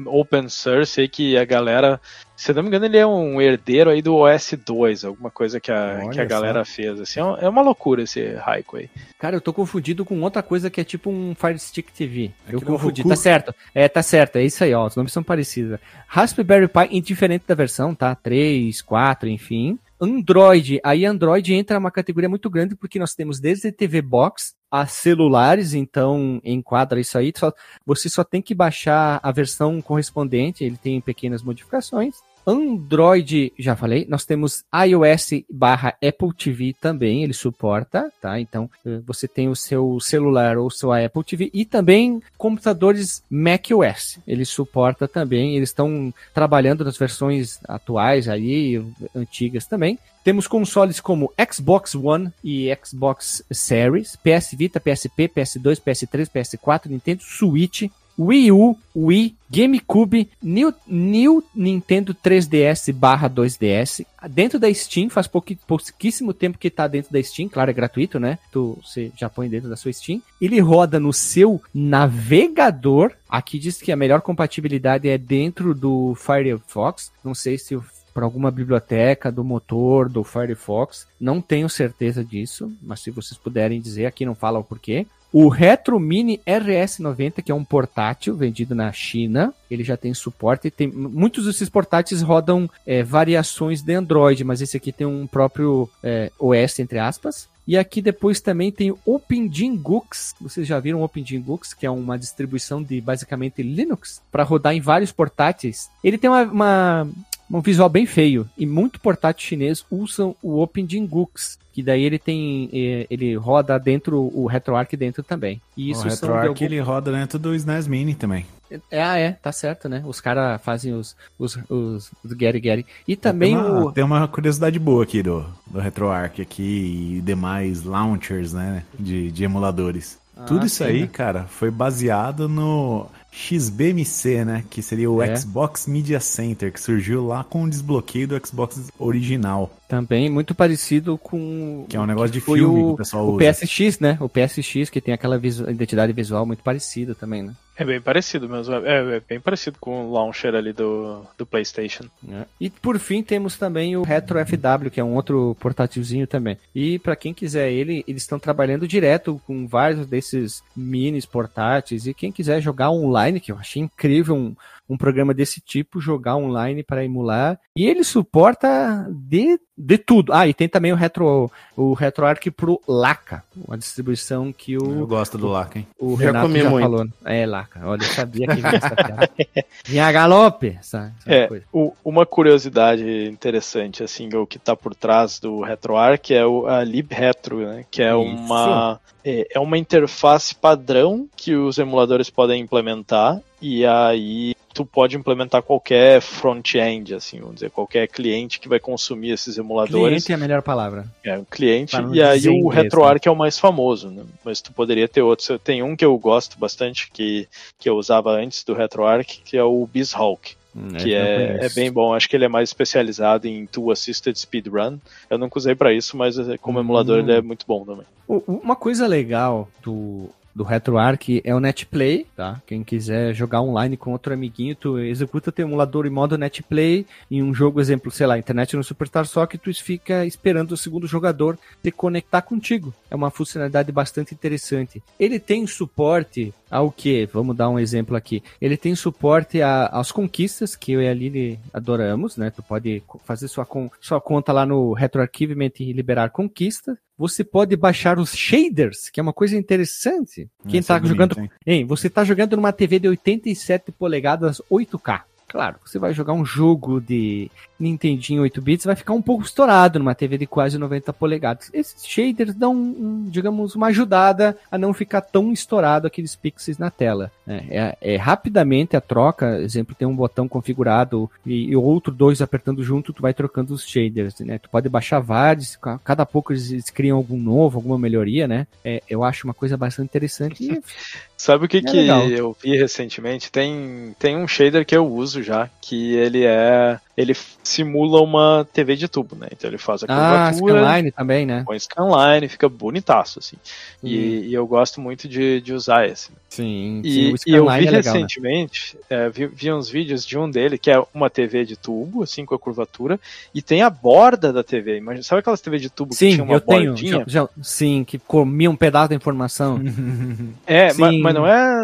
[0.07, 2.01] open source aí que a galera,
[2.37, 6.01] se não me engano, ele é um herdeiro aí do OS2, alguma coisa que a,
[6.03, 6.29] Olha que a só.
[6.29, 7.01] galera fez.
[7.01, 8.91] Assim, é uma- é uma loucura esse Haiku aí.
[9.19, 12.31] Cara, eu tô confundido com outra coisa que é tipo um Fire Stick TV.
[12.49, 13.03] eu é confundi.
[13.07, 13.55] Tá certo.
[13.75, 14.37] É, tá certo.
[14.37, 14.87] É isso aí, ó.
[14.87, 15.79] Os nomes são parecidos.
[16.07, 18.15] Raspberry Pi, indiferente da versão, tá?
[18.15, 19.79] 3, 4, enfim.
[20.01, 20.81] Android.
[20.83, 25.75] Aí Android entra uma categoria muito grande porque nós temos desde TV Box a celulares,
[25.75, 27.31] então enquadra isso aí.
[27.37, 27.53] Só-
[27.85, 32.17] você só tem que baixar a versão correspondente, ele tem pequenas modificações.
[32.47, 34.07] Android, já falei.
[34.09, 38.41] Nós temos iOS barra Apple TV também, ele suporta, tá?
[38.41, 44.19] Então, eh, você tem o seu celular ou sua Apple TV e também computadores macOS.
[44.27, 48.83] Ele suporta também, eles estão trabalhando nas versões atuais aí,
[49.15, 49.99] antigas também.
[50.25, 57.23] Temos consoles como Xbox One e Xbox Series, PS Vita, PSP, PS2, PS3, PS4, Nintendo
[57.23, 64.07] Switch, Wii U, Wii, GameCube, New, New Nintendo 3DS barra 2DS.
[64.31, 68.21] Dentro da Steam, faz pouqui, pouquíssimo tempo que tá dentro da Steam, claro, é gratuito,
[68.21, 68.39] né?
[68.51, 70.23] Tu, você já põe dentro da sua Steam.
[70.41, 73.13] Ele roda no seu navegador.
[73.29, 77.11] Aqui diz que a melhor compatibilidade é dentro do Firefox.
[77.25, 81.07] Não sei se o para alguma biblioteca do motor do Firefox.
[81.19, 85.07] Não tenho certeza disso, mas se vocês puderem dizer, aqui não fala o porquê.
[85.33, 90.71] O Retro Mini RS90, que é um portátil vendido na China, ele já tem suporte.
[90.71, 95.89] Tem, muitos desses portáteis rodam é, variações de Android, mas esse aqui tem um próprio
[96.03, 97.49] é, OS, entre aspas.
[97.67, 100.35] E aqui depois também tem o OpenGingux.
[100.41, 104.81] Vocês já viram o OpenGingux, que é uma distribuição de basicamente Linux para rodar em
[104.81, 105.89] vários portáteis.
[106.03, 107.09] Ele tem uma, uma,
[107.53, 108.49] um visual bem feio.
[108.57, 114.31] E muito portátil chinês usam o OpenGingux, que daí ele tem eh, ele roda dentro
[114.35, 115.61] o RetroArch dentro também.
[115.77, 116.65] E isso o RetroArch algum...
[116.65, 118.47] ele roda dentro do SNES Mini também.
[118.91, 120.03] É, ah, é, tá certo, né?
[120.07, 122.87] Os caras fazem os, os, os, os Gary Gary.
[123.07, 123.93] E também tem uma, o.
[123.93, 128.83] Tem uma curiosidade boa aqui do, do RetroArch aqui e demais launchers, né?
[128.99, 130.19] De, de emuladores.
[130.35, 131.11] Ah, Tudo isso sim, aí, né?
[131.13, 134.65] cara, foi baseado no XBMC, né?
[134.69, 135.35] Que seria o é.
[135.35, 139.75] Xbox Media Center, que surgiu lá com o desbloqueio do Xbox original.
[139.89, 141.87] Também muito parecido com.
[141.89, 143.53] Que é um negócio de filme o, que o pessoal o usa.
[143.53, 144.19] PSX, né?
[144.21, 147.55] O PSX, que tem aquela visu identidade visual muito parecida também, né?
[147.77, 148.75] É bem parecido mesmo.
[148.75, 152.05] É, é, bem parecido com o launcher ali do, do PlayStation.
[152.31, 152.45] É.
[152.61, 156.59] E por fim temos também o Retro FW, que é um outro portátilzinho também.
[156.75, 162.07] E para quem quiser ele, eles estão trabalhando direto com vários desses minis portáteis.
[162.07, 164.55] E quem quiser jogar online, que eu achei incrível um,
[164.93, 167.59] um programa desse tipo, jogar online para emular.
[167.77, 170.33] E ele suporta de, de tudo.
[170.33, 175.01] Ah, e tem também o Retro o RetroArch pro Laca, uma distribuição que o.
[175.01, 175.87] Eu gosto do Laca, hein?
[175.99, 176.83] O Renato já muito.
[176.83, 177.07] falou.
[177.25, 177.81] É, Laca.
[177.85, 179.31] Olha, eu sabia que vinha essa piada.
[179.85, 181.65] Vinha a galope, essa é, coisa.
[181.73, 186.85] O, uma curiosidade interessante, assim, o que está por trás do RetroArch é o, a
[186.85, 187.85] LibRetro, né?
[187.91, 188.19] Que é Isso.
[188.19, 189.01] uma.
[189.25, 195.63] É, é uma interface padrão que os emuladores podem implementar e aí tu pode implementar
[195.63, 200.25] qualquer front-end, assim, vamos dizer, qualquer cliente que vai consumir esses emuladores.
[200.25, 201.07] Cliente é a melhor palavra.
[201.25, 204.23] É, um cliente, e aí o RetroArch é o mais famoso, né?
[204.45, 205.49] Mas tu poderia ter outros.
[205.63, 209.65] Tem um que eu gosto bastante, que, que eu usava antes do RetroArch, que é
[209.65, 210.57] o BizHawk.
[210.75, 212.15] Hum, que é, é, bem bom.
[212.15, 214.99] Acho que ele é mais especializado em Tool Assisted Speedrun.
[215.29, 217.21] Eu nunca usei para isso, mas como emulador hum.
[217.21, 218.07] ele é muito bom também.
[218.27, 222.61] Uma coisa legal do do RetroArch é o NetPlay, tá?
[222.67, 227.43] Quem quiser jogar online com outro amiguinho, tu executa teu emulador em modo NetPlay em
[227.43, 231.59] um jogo, exemplo, sei lá, internet no Superstar Soccer, tu fica esperando o segundo jogador
[231.83, 232.93] se conectar contigo.
[233.11, 235.03] É uma funcionalidade bastante interessante.
[235.19, 237.29] Ele tem suporte ao que?
[237.33, 238.43] Vamos dar um exemplo aqui.
[238.61, 242.51] Ele tem suporte às conquistas, que eu e a Lili adoramos, né?
[242.51, 243.67] Tu pode fazer sua,
[244.01, 246.99] sua conta lá no RetroArchivement e liberar conquista.
[247.23, 250.51] Você pode baixar os shaders, que é uma coisa interessante.
[250.67, 251.39] Quem está jogando.
[251.39, 251.51] Hein?
[251.65, 255.23] Hein, você está jogando numa TV de 87 polegadas 8K.
[255.53, 259.99] Claro, você vai jogar um jogo de Nintendinho 8 bits, vai ficar um pouco estourado
[259.99, 261.69] numa TV de quase 90 polegadas.
[261.75, 266.91] Esses shaders dão, um, digamos, uma ajudada a não ficar tão estourado aqueles pixels na
[266.91, 267.31] tela.
[267.47, 272.41] É, é, é rapidamente a troca, exemplo, tem um botão configurado e, e, outro dois
[272.41, 274.57] apertando junto, tu vai trocando os shaders, né?
[274.57, 278.67] Tu pode baixar vários, cada pouco eles, eles criam algum novo, alguma melhoria, né?
[278.83, 280.65] É, eu acho uma coisa bastante interessante.
[280.65, 280.83] E,
[281.43, 283.51] Sabe o que, é que eu vi recentemente?
[283.51, 288.97] Tem, tem um shader que eu uso já, que ele é ele simula uma TV
[288.97, 289.49] de tubo, né?
[289.53, 290.81] Então ele faz a ah, curvatura.
[290.81, 291.63] Ah, scanline também, né?
[291.67, 293.57] Põe scanline, fica bonitaço, assim.
[294.03, 294.09] Hum.
[294.09, 296.31] E, e, eu gosto muito de, de usar esse.
[296.49, 299.25] Sim, e, sim, e eu vi é legal, recentemente, né?
[299.25, 302.45] é, vi, vi, uns vídeos de um dele, que é uma TV de tubo, assim,
[302.45, 303.19] com a curvatura,
[303.55, 304.99] e tem a borda da TV.
[304.99, 306.95] Imagina, sabe aquelas TV de tubo sim, que tinha uma eu bordinha?
[306.95, 309.81] Tenho, já, já, sim, que comia um pedaço da informação.
[310.67, 311.83] é, mas, mas, não é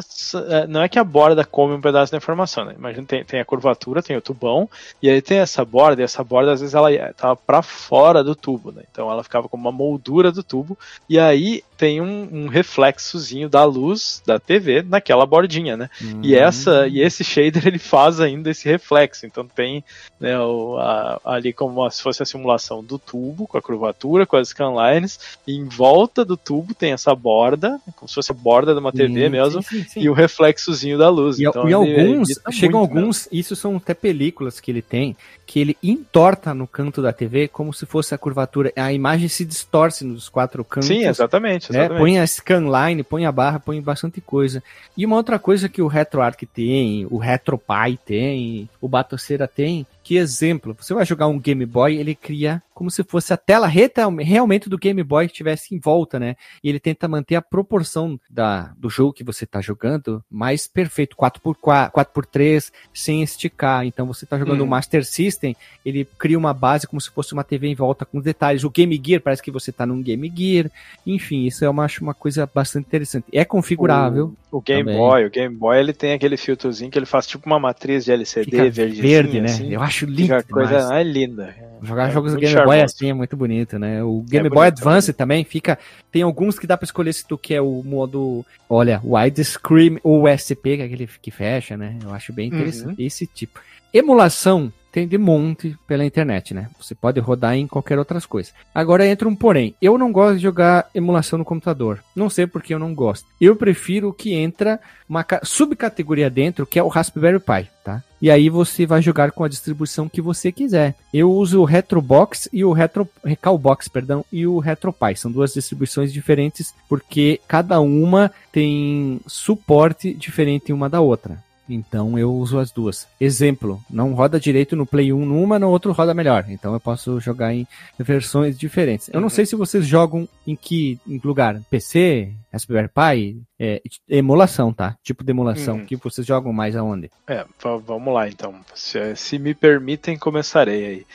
[0.68, 2.74] não é que a borda come um pedaço da informação, né?
[2.76, 4.68] Imagina, tem, tem a curvatura, tem o tubão,
[5.02, 8.34] e aí tem essa borda, e essa borda às vezes ela estava para fora do
[8.34, 8.82] tubo, né?
[8.90, 10.76] Então ela ficava como uma moldura do tubo,
[11.08, 15.88] e aí tem um, um, reflexozinho da luz da TV naquela bordinha, né?
[16.02, 16.20] Uhum.
[16.24, 19.24] E essa e esse shader ele faz ainda esse reflexo.
[19.24, 19.84] Então tem
[20.20, 24.36] né, o, a, ali como se fosse a simulação do tubo com a curvatura, com
[24.36, 28.74] as scanlines, e em volta do tubo tem essa borda, como se fosse a borda
[28.74, 31.38] de uma TV sim, mesmo, sim, sim, e o reflexozinho da luz.
[31.38, 33.38] E, então, e alguns chegam muito, alguns, né?
[33.38, 37.72] isso são até películas que ele tem, que ele entorta no canto da TV como
[37.72, 38.72] se fosse a curvatura.
[38.74, 40.88] A imagem se distorce nos quatro cantos.
[40.88, 41.67] Sim, exatamente.
[41.72, 41.88] Né?
[41.88, 44.62] Põe a scanline, põe a barra, põe bastante coisa.
[44.96, 50.16] E uma outra coisa que o RetroArch tem, o RetroPie tem, o Batoceira tem, que
[50.16, 54.08] exemplo, você vai jogar um Game Boy, ele cria como se fosse a tela reta
[54.20, 56.36] realmente do Game Boy que estivesse em volta, né?
[56.62, 61.16] E ele tenta manter a proporção da, do jogo que você está jogando mais perfeito,
[61.16, 63.84] 4x4, 4x3, sem esticar.
[63.84, 64.68] Então você está jogando o hum.
[64.68, 68.62] Master System, ele cria uma base como se fosse uma TV em volta com detalhes.
[68.62, 70.70] O Game Gear parece que você está num Game Gear.
[71.04, 73.26] Enfim, isso é uma, uma coisa bastante interessante.
[73.32, 74.32] É configurável.
[74.52, 74.96] O, o Game também.
[74.96, 78.12] Boy, o Game Boy, ele tem aquele filtrozinho que ele faz tipo uma matriz de
[78.12, 79.02] LCD verde.
[79.02, 79.46] Verde, né?
[79.46, 79.74] Assim.
[79.74, 80.34] Eu acho lindo.
[80.34, 81.54] Fica coisa é linda.
[81.82, 82.76] Jogar é jogos do Game charmoso.
[82.76, 84.02] Boy assim é muito bonito, né?
[84.02, 85.78] O Game é Boy Advance também fica.
[86.10, 88.44] Tem alguns que dá pra escolher se tu quer o modo.
[88.68, 91.98] Olha, widescreen ou USP, que é aquele que fecha, né?
[92.02, 93.00] Eu acho bem interessante.
[93.00, 93.06] Uhum.
[93.06, 93.60] Esse tipo.
[93.92, 96.68] Emulação tem de monte pela internet, né?
[96.78, 98.52] Você pode rodar em qualquer outras coisas.
[98.74, 99.74] Agora entra um porém.
[99.80, 102.02] Eu não gosto de jogar emulação no computador.
[102.16, 103.26] Não sei porque eu não gosto.
[103.40, 108.02] Eu prefiro que entra uma subcategoria dentro, que é o Raspberry Pi, tá?
[108.20, 110.94] E aí você vai jogar com a distribuição que você quiser.
[111.14, 115.16] Eu uso o Retrobox e o Retro Recalbox, perdão, e o RetroPie.
[115.16, 121.47] São duas distribuições diferentes porque cada uma tem suporte diferente uma da outra.
[121.68, 123.06] Então eu uso as duas.
[123.20, 126.46] Exemplo, não roda direito no Play 1 numa, no outro roda melhor.
[126.48, 127.66] Então eu posso jogar em
[127.98, 129.10] versões diferentes.
[129.12, 131.60] Eu não sei se vocês jogam em que lugar?
[131.70, 134.96] PC, Raspberry Pi, é, emulação, tá?
[135.02, 135.78] Tipo de emulação.
[135.78, 135.86] Uhum.
[135.86, 137.10] Que vocês jogam mais aonde?
[137.26, 137.44] É,
[137.84, 138.54] vamos lá então.
[138.74, 141.06] Se, se me permitem, começarei aí.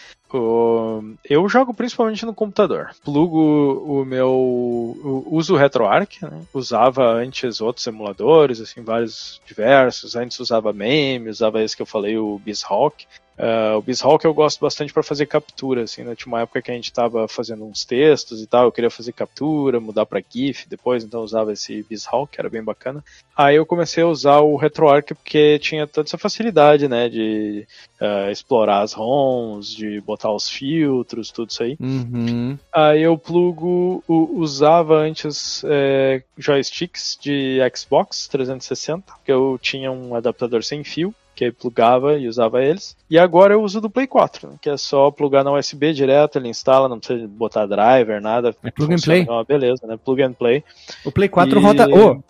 [1.23, 2.89] Eu jogo principalmente no computador.
[3.03, 5.25] Plugo o meu.
[5.27, 6.41] uso o RetroArch, né?
[6.53, 10.15] usava antes outros emuladores, assim, vários diversos.
[10.15, 13.05] Antes usava MAME, usava esse que eu falei, o BizHawk.
[13.37, 16.15] Uh, o BizHawk eu gosto bastante para fazer captura, assim, né?
[16.15, 19.11] Tinha uma época que a gente estava fazendo uns textos e tal, eu queria fazer
[19.11, 23.03] captura, mudar para GIF depois, então usava esse BizHawk, que era bem bacana.
[23.35, 27.65] Aí eu comecei a usar o RetroArch porque tinha toda essa facilidade, né, de
[27.99, 31.75] uh, explorar as ROMs, de botar os filtros, tudo isso aí.
[31.79, 32.57] Uhum.
[32.71, 40.63] Aí eu plugo, usava antes é, joysticks de Xbox 360, que eu tinha um adaptador
[40.63, 42.95] sem fio, que aí plugava e usava eles.
[43.09, 46.37] E agora eu uso do Play 4, né, que é só plugar na USB direto,
[46.37, 48.55] ele instala, não precisa botar driver, nada.
[48.63, 49.23] É plug and play.
[49.23, 49.97] Uma beleza, né?
[50.03, 50.63] Plug and play.
[51.05, 51.61] O Play 4 e...
[51.61, 51.87] roda.
[51.89, 52.21] Oh,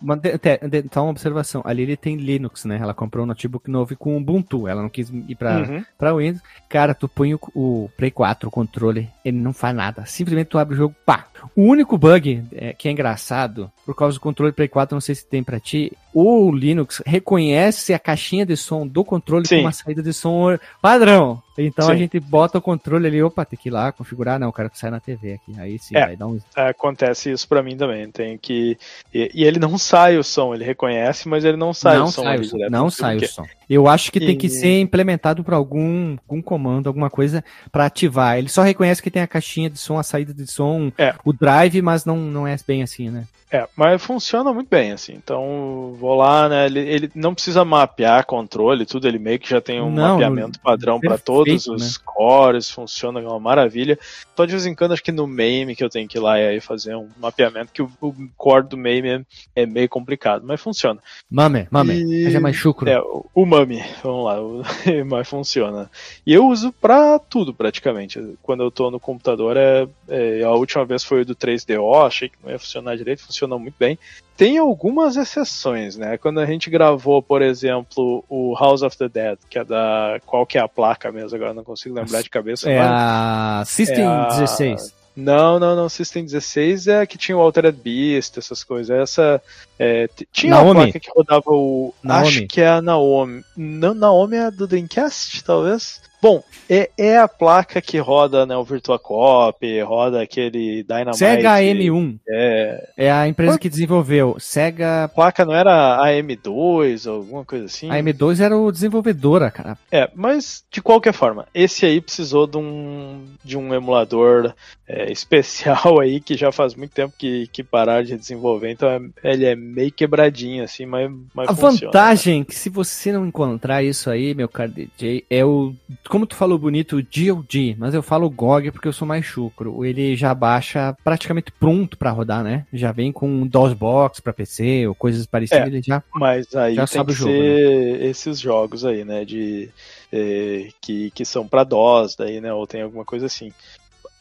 [0.73, 1.61] então, uma observação.
[1.65, 2.79] Ali ele tem Linux, né?
[2.81, 4.67] Ela comprou um notebook novo com Ubuntu.
[4.67, 5.85] Ela não quis ir pra, uhum.
[5.97, 6.41] pra Windows.
[6.67, 10.05] Cara, tu põe o, o Play 4, o controle, ele não faz nada.
[10.05, 14.17] Simplesmente tu abre o jogo, pá, o único bug é, que é engraçado, por causa
[14.17, 18.45] do controle Play 4, não sei se tem para ti, o Linux reconhece a caixinha
[18.45, 19.57] de som do controle Sim.
[19.57, 21.41] com uma saída de som padrão.
[21.57, 21.91] Então sim.
[21.91, 24.69] a gente bota o controle ali, opa, tem que ir lá configurar, não, o cara
[24.69, 25.53] que sai na TV aqui.
[25.59, 26.39] Aí sim, é, vai dar um.
[26.55, 28.09] Acontece isso para mim também.
[28.09, 28.77] Tem que.
[29.13, 32.11] E, e, ele não sai o som, ele reconhece, mas ele não sai não o
[32.11, 32.23] som.
[32.23, 33.45] Sai o som não sai o som.
[33.69, 34.25] Eu acho que e...
[34.25, 38.37] tem que ser implementado para algum, algum comando, alguma coisa para ativar.
[38.37, 41.13] Ele só reconhece que tem a caixinha de som, a saída de som, é.
[41.23, 43.25] o drive, mas não, não é bem assim, né?
[43.53, 45.13] É, mas funciona muito bem, assim.
[45.13, 46.65] Então, vou lá, né?
[46.65, 49.07] Ele, ele não precisa mapear controle, tudo.
[49.07, 52.03] Ele meio que já tem um não, mapeamento padrão para todos os né?
[52.03, 53.99] cores, funciona é uma maravilha.
[54.35, 56.39] Só de vez em quando, acho que no MAME que eu tenho que ir lá
[56.39, 59.21] e aí fazer um mapeamento, que o, o core do MAME é,
[59.55, 60.99] é, meio complicado, mas funciona.
[61.29, 62.35] Mame, mame, e...
[62.35, 62.89] é mais chucro.
[62.89, 64.63] É, o, o MAME, vamos lá, o,
[65.05, 65.91] mas funciona.
[66.25, 68.19] E eu uso pra tudo, praticamente.
[68.41, 72.29] Quando eu tô no computador, é, é, a última vez foi o do 3DO, achei
[72.29, 73.97] que não ia funcionar direito, funcionam muito bem.
[74.37, 76.19] Tem algumas exceções, né?
[76.19, 80.19] Quando a gente gravou, por exemplo, o House of the Dead, que é da.
[80.23, 81.35] Qual que é a placa mesmo?
[81.35, 82.69] Agora não consigo lembrar de cabeça.
[82.69, 84.27] É a System é a...
[84.27, 84.93] 16.
[85.15, 85.89] Não, não, não.
[85.89, 88.95] System 16 é que tinha o Altered Beast, essas coisas.
[88.95, 89.41] Essa.
[89.79, 90.69] É, tinha Naomi.
[90.69, 91.91] uma placa que rodava o.
[92.03, 92.27] Naomi.
[92.27, 93.43] Acho que é a Naomi.
[93.57, 96.01] Não, Naomi é do Dreamcast, talvez?
[96.23, 101.17] Bom, é, é a placa que roda né, o Virtua Cop, roda aquele Dynamite.
[101.17, 102.17] Sega M1.
[102.29, 104.37] É, é a empresa que desenvolveu.
[104.39, 105.03] Sega.
[105.03, 107.91] A placa não era a M2 ou alguma coisa assim?
[107.91, 109.77] A M2 era o desenvolvedora, cara.
[109.91, 114.53] É, mas de qualquer forma, esse aí precisou de um, de um emulador
[114.87, 119.01] é, especial aí que já faz muito tempo que, que pararam de desenvolver, então é,
[119.23, 122.45] ele é meio quebradinho assim, mas, mas A funciona, vantagem né?
[122.45, 125.73] que se você não encontrar isso aí, meu caro DJ, é o,
[126.13, 129.83] como tu falou bonito, o GOG, mas eu falo GOG porque eu sou mais chucro.
[129.83, 132.67] Ele já baixa praticamente pronto para rodar, né?
[132.71, 136.85] Já vem com DOSBox para PC ou coisas parecidas, é, ele já Mas aí já
[136.85, 138.05] tem que jogo, ser né?
[138.05, 139.71] esses jogos aí, né, de
[140.11, 143.51] é, que, que são para DOS daí, né, ou tem alguma coisa assim.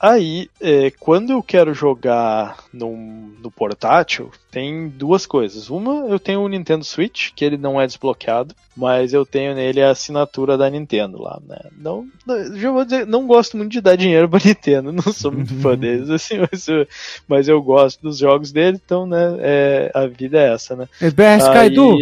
[0.02, 2.90] Aí, é, quando eu quero jogar no,
[3.40, 5.70] no portátil, tem duas coisas.
[5.70, 9.80] Uma, eu tenho o Nintendo Switch, que ele não é desbloqueado, mas eu tenho nele
[9.80, 11.60] a assinatura da Nintendo lá, né?
[11.78, 12.08] Não,
[12.56, 15.78] já vou dizer, não gosto muito de dar dinheiro pra Nintendo, não sou muito fã
[15.78, 16.84] deles, assim, mas eu,
[17.28, 20.88] mas eu gosto dos jogos dele, então, né, é, a vida é essa, né?
[21.00, 21.54] EBS Aí...
[21.54, 21.96] Kaidu,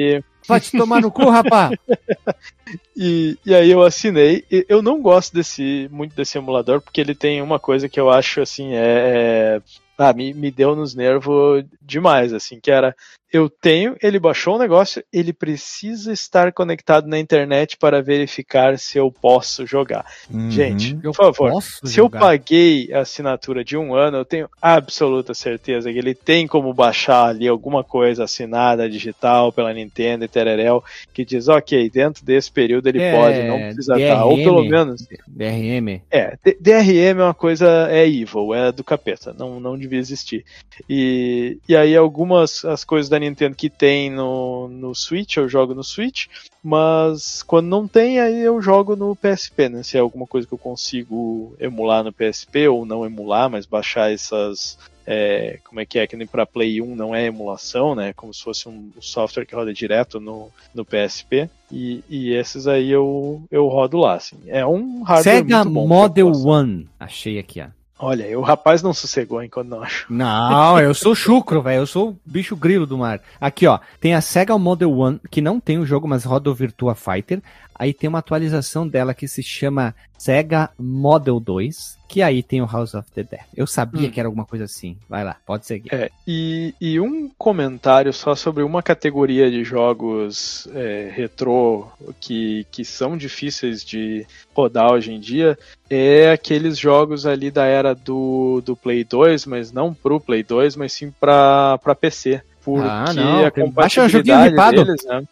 [0.50, 1.70] vai te tomar no cu, rapá!
[2.96, 4.44] E, e aí eu assinei.
[4.68, 8.42] Eu não gosto desse muito desse emulador, porque ele tem uma coisa que eu acho
[8.42, 9.62] assim, é, é
[9.98, 12.94] ah, me, me deu nos nervos demais, assim, que era
[13.32, 18.98] eu tenho, ele baixou o negócio, ele precisa estar conectado na internet para verificar se
[18.98, 20.04] eu posso jogar.
[20.28, 22.18] Uhum, Gente, por favor, se jogar.
[22.18, 26.74] eu paguei a assinatura de um ano, eu tenho absoluta certeza que ele tem como
[26.74, 30.82] baixar ali alguma coisa assinada digital pela Nintendo e Tererel
[31.14, 34.64] que diz, ok, dentro desse período ele é, pode, não precisa DRM, estar, ou pelo
[34.64, 35.06] menos...
[35.28, 36.00] DRM.
[36.10, 40.44] É, DRM é uma coisa, é evil, é do capeta, não, não devia existir.
[40.88, 45.74] E, e aí algumas as coisas da Nintendo que tem no, no Switch, eu jogo
[45.74, 46.26] no Switch,
[46.62, 49.82] mas quando não tem, aí eu jogo no PSP, né?
[49.82, 54.12] Se é alguma coisa que eu consigo emular no PSP, ou não emular, mas baixar
[54.12, 54.78] essas.
[55.06, 56.06] É, como é que é?
[56.06, 58.12] Que nem para Play 1 não é emulação, né?
[58.12, 61.50] Como se fosse um software que roda direto no, no PSP.
[61.72, 64.36] E, e esses aí eu, eu rodo lá, assim.
[64.46, 66.88] É um hardware Sega muito bom Model One.
[66.98, 67.79] Achei aqui, ó.
[68.02, 70.06] Olha, o rapaz não sossegou enquanto não acho.
[70.08, 71.82] Não, eu sou chucro, velho.
[71.82, 73.20] Eu sou o bicho grilo do mar.
[73.38, 73.78] Aqui, ó.
[74.00, 77.42] Tem a Sega Model One, que não tem o jogo, mas roda o Virtua Fighter.
[77.80, 82.66] Aí tem uma atualização dela que se chama Sega Model 2, que aí tem o
[82.66, 83.40] House of the Dead.
[83.56, 84.10] Eu sabia hum.
[84.10, 84.98] que era alguma coisa assim.
[85.08, 85.88] Vai lá, pode seguir.
[85.90, 91.86] É, e, e um comentário só sobre uma categoria de jogos é, retrô
[92.20, 95.58] que, que são difíceis de rodar hoje em dia
[95.88, 100.76] é aqueles jogos ali da era do, do Play 2, mas não pro Play 2,
[100.76, 102.42] mas sim pra, pra PC.
[102.62, 103.46] Porque ah, não.
[103.46, 105.24] a compatibilidade deles, né?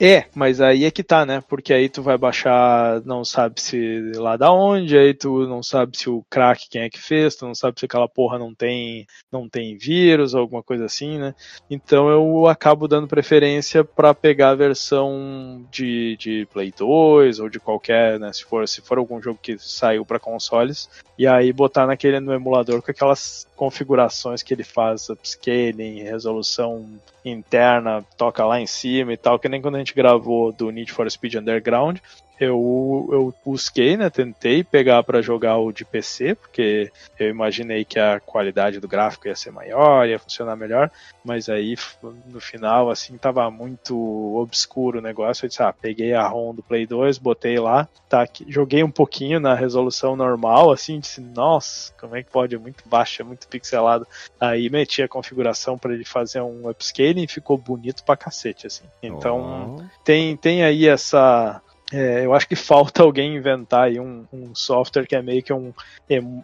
[0.00, 1.42] É, mas aí é que tá, né?
[1.48, 5.98] Porque aí tu vai baixar, não sabe se lá da onde, aí tu não sabe
[5.98, 9.08] se o crack quem é que fez, tu não sabe se aquela porra não tem,
[9.30, 11.34] não tem vírus ou alguma coisa assim, né?
[11.68, 17.58] Então eu acabo dando preferência para pegar a versão de, de Play 2 ou de
[17.58, 18.32] qualquer, né?
[18.32, 20.88] Se for, se for algum jogo que saiu para consoles,
[21.18, 26.86] e aí botar naquele no emulador com aquelas configurações que ele faz, upscaling, resolução
[27.24, 30.92] interna, toca lá em cima e tal, que nem quando a gente gravou do Need
[30.92, 32.00] for Speed Underground,
[32.40, 37.98] eu, eu busquei, né, tentei pegar para jogar o de PC, porque eu imaginei que
[37.98, 40.90] a qualidade do gráfico ia ser maior, ia funcionar melhor,
[41.24, 41.76] mas aí
[42.26, 43.96] no final, assim, tava muito
[44.36, 48.22] obscuro o negócio, eu disse, ah, peguei a ROM do Play 2, botei lá, tá
[48.22, 52.58] aqui, joguei um pouquinho na resolução normal, assim, disse, nossa, como é que pode, é
[52.58, 54.06] muito baixa, é muito pixelado,
[54.38, 58.84] aí meti a configuração para ele fazer um upscaling e ficou bonito pra cacete, assim,
[59.02, 60.04] então oh.
[60.04, 61.60] tem, tem aí essa
[61.92, 65.52] é, eu acho que falta alguém inventar aí um, um, software que é meio que
[65.52, 65.72] um,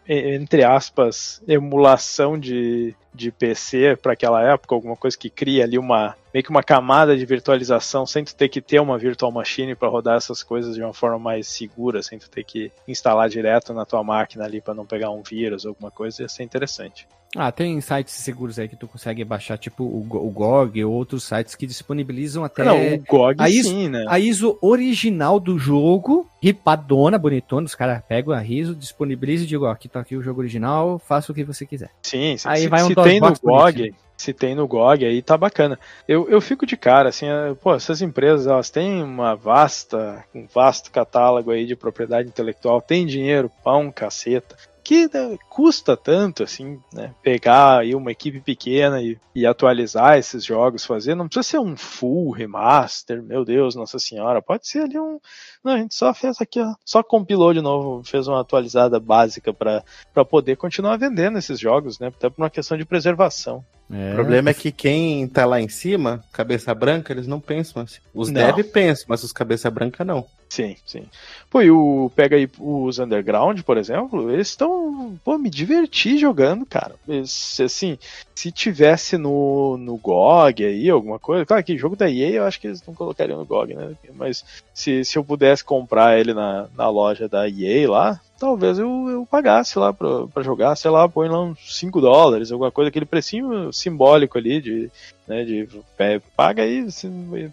[0.07, 6.17] entre aspas, emulação de, de PC para aquela época, alguma coisa que cria ali uma
[6.33, 9.89] meio que uma camada de virtualização sem tu ter que ter uma virtual machine para
[9.89, 13.85] rodar essas coisas de uma forma mais segura, sem tu ter que instalar direto na
[13.85, 17.07] tua máquina ali para não pegar um vírus alguma coisa, ia ser interessante.
[17.37, 21.25] Ah, tem sites seguros aí que tu consegue baixar, tipo o, o GOG ou outros
[21.25, 22.63] sites que disponibilizam até.
[22.63, 24.05] Não, o GOG a ISO, sim, né?
[24.09, 29.69] A ISO original do jogo, ripadona, bonitona, os caras pegam a ISO, disponibilizam e digam,
[29.69, 31.91] ó, aqui tá aqui o jogo original, faça o que você quiser.
[32.03, 32.49] Sim, sim.
[32.49, 35.77] Aí se, vai um se tem no GOG, se tem no GOG aí tá bacana.
[36.07, 40.47] Eu, eu fico de cara, assim, é, pô, essas empresas, elas têm uma vasta, um
[40.47, 44.55] vasto catálogo aí de propriedade intelectual, tem dinheiro, pão, caceta
[44.85, 47.13] que né, custa tanto assim, né?
[47.23, 51.75] Pegar aí uma equipe pequena e, e, atualizar esses jogos, fazer, não precisa ser um
[51.75, 55.19] full remaster, meu Deus, Nossa Senhora, pode ser ali um.
[55.65, 59.55] Não, a gente só fez aqui, ó, só compilou de novo, fez uma atualizada básica
[59.55, 62.09] para poder continuar vendendo esses jogos, né?
[62.09, 63.65] Até por uma questão de preservação.
[63.91, 64.13] É.
[64.13, 68.01] O problema é que quem tá lá em cima, cabeça branca, eles não pensam assim.
[68.13, 68.41] Os não.
[68.41, 70.27] dev pensam, mas os cabeça branca não.
[70.55, 71.07] Sim, sim.
[71.51, 75.19] Pô, e o, pega aí os Underground, por exemplo, eles estão.
[75.25, 76.95] Pô, me diverti jogando, cara.
[77.09, 77.99] Eles, assim,
[78.37, 81.45] se tivesse no, no GOG aí, alguma coisa.
[81.45, 83.97] Claro que jogo da EA eu acho que eles não colocariam no GOG, né?
[84.15, 89.09] Mas se, se eu pudesse comprar ele na, na loja da EA lá, talvez eu,
[89.09, 93.07] eu pagasse lá pra, jogar, sei lá, põe lá uns 5 dólares, alguma coisa, aquele
[93.07, 94.91] precinho simbólico ali de,
[95.27, 95.69] né, de
[95.99, 96.87] é, paga aí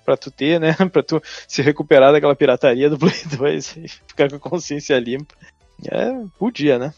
[0.04, 4.30] pra tu ter, né, pra tu se recuperar daquela pirataria do Play 2 e ficar
[4.30, 5.36] com a consciência limpa.
[5.90, 6.94] É, podia, né?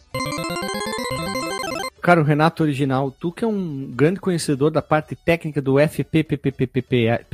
[2.02, 7.26] Cara, o Renato original, tu que é um grande conhecedor da parte técnica do FPPPPGA,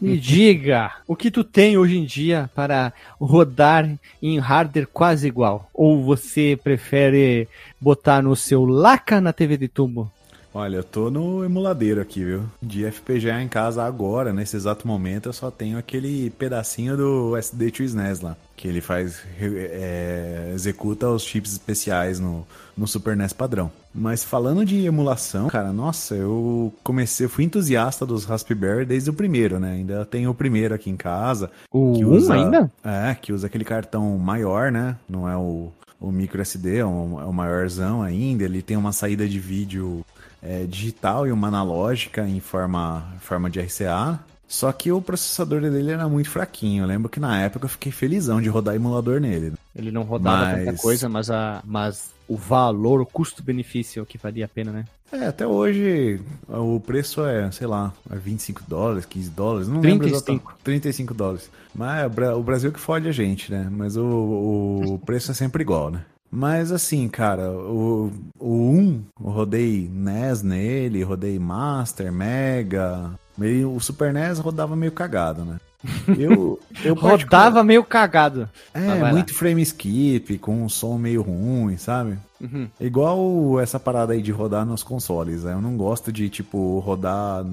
[0.00, 3.88] me diga o que tu tem hoje em dia para rodar
[4.22, 5.68] em hardware quase igual?
[5.74, 7.48] Ou você prefere
[7.80, 10.10] botar no seu laca na TV de tubo?
[10.54, 12.44] Olha, eu tô no emuladeiro aqui, viu?
[12.62, 17.72] De FPGA em casa agora, nesse exato momento, eu só tenho aquele pedacinho do SD
[17.72, 18.36] to SNES lá.
[18.54, 19.20] Que ele faz.
[19.40, 22.46] É, executa os chips especiais no,
[22.76, 23.68] no Super NES padrão.
[23.92, 29.58] Mas falando de emulação, cara, nossa, eu comecei, fui entusiasta dos Raspberry desde o primeiro,
[29.58, 29.72] né?
[29.72, 31.50] Ainda tenho o primeiro aqui em casa.
[31.68, 32.70] O que 1 usa, ainda?
[32.84, 34.96] É, que usa aquele cartão maior, né?
[35.08, 38.44] Não é o, o micro SD, é é o maiorzão ainda.
[38.44, 40.04] Ele tem uma saída de vídeo
[40.44, 44.20] é, digital e uma analógica em forma, forma de RCA.
[44.46, 46.84] Só que o processador dele era muito fraquinho.
[46.84, 49.54] Eu lembro que na época eu fiquei felizão de rodar emulador nele.
[49.74, 54.18] Ele não rodava Mas- tanta coisa, mas, a, mas o valor, o custo-benefício é que
[54.18, 54.84] valia a pena, né?
[55.10, 60.08] É, até hoje o preço é, sei lá, é 25 dólares, 15 dólares, não lembro
[60.08, 60.32] 35.
[60.32, 60.64] exatamente.
[60.64, 61.50] 35 dólares.
[61.74, 63.68] Mas é o Brasil que fode a gente, né?
[63.70, 66.04] Mas o, o preço é sempre igual, né?
[66.36, 68.10] Mas assim, cara, o,
[68.40, 73.12] o 1, eu rodei NES nele, rodei Master, Mega.
[73.38, 75.60] Meio, o Super NES rodava meio cagado, né?
[76.18, 78.48] Eu, eu Rodava meio cagado.
[78.72, 79.12] É, vai lá.
[79.12, 82.16] muito frame skip, com um som meio ruim, sabe?
[82.40, 82.66] Uhum.
[82.80, 85.44] Igual essa parada aí de rodar nos consoles.
[85.44, 85.52] né?
[85.52, 87.44] Eu não gosto de, tipo, rodar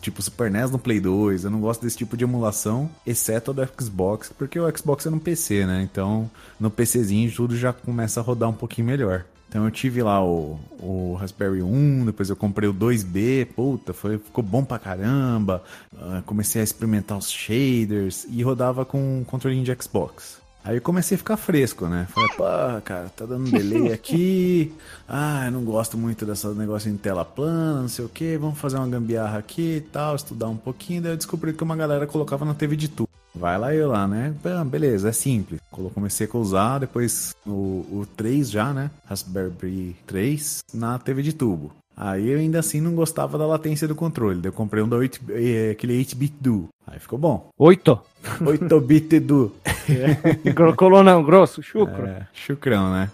[0.00, 1.44] tipo Super NES no Play 2.
[1.44, 5.10] Eu não gosto desse tipo de emulação, exceto a do Xbox, porque o Xbox é
[5.10, 5.82] no PC, né?
[5.82, 9.24] Então, no PCzinho tudo já começa a rodar um pouquinho melhor.
[9.48, 14.18] Então eu tive lá o, o Raspberry 1, depois eu comprei o 2B, puta, foi,
[14.18, 15.62] ficou bom pra caramba.
[15.96, 20.45] Ah, comecei a experimentar os shaders e rodava com um controlinho de Xbox.
[20.66, 22.08] Aí eu comecei a ficar fresco, né?
[22.10, 22.44] Falei, pô,
[22.84, 24.74] cara, tá dando delay aqui.
[25.08, 28.36] Ah, eu não gosto muito desse negócio em tela plana, não sei o que.
[28.36, 31.02] Vamos fazer uma gambiarra aqui e tal, estudar um pouquinho.
[31.02, 33.08] Daí eu descobri que uma galera colocava na TV de tubo.
[33.32, 34.34] Vai lá eu lá, né?
[34.66, 35.60] Beleza, é simples.
[35.70, 38.90] Comecei a usar, depois o, o 3 já, né?
[39.04, 41.70] Raspberry 3 na TV de tubo.
[41.96, 44.40] Aí eu ainda assim não gostava da latência do controle.
[44.40, 46.68] Daí eu comprei um da 8, eh, aquele 8-bit do.
[46.86, 47.48] Aí ficou bom.
[47.58, 47.98] Oito.
[48.38, 49.54] 8-bit do.
[50.76, 52.06] Colonão grosso, chucro.
[52.06, 53.10] É, chucrão, né?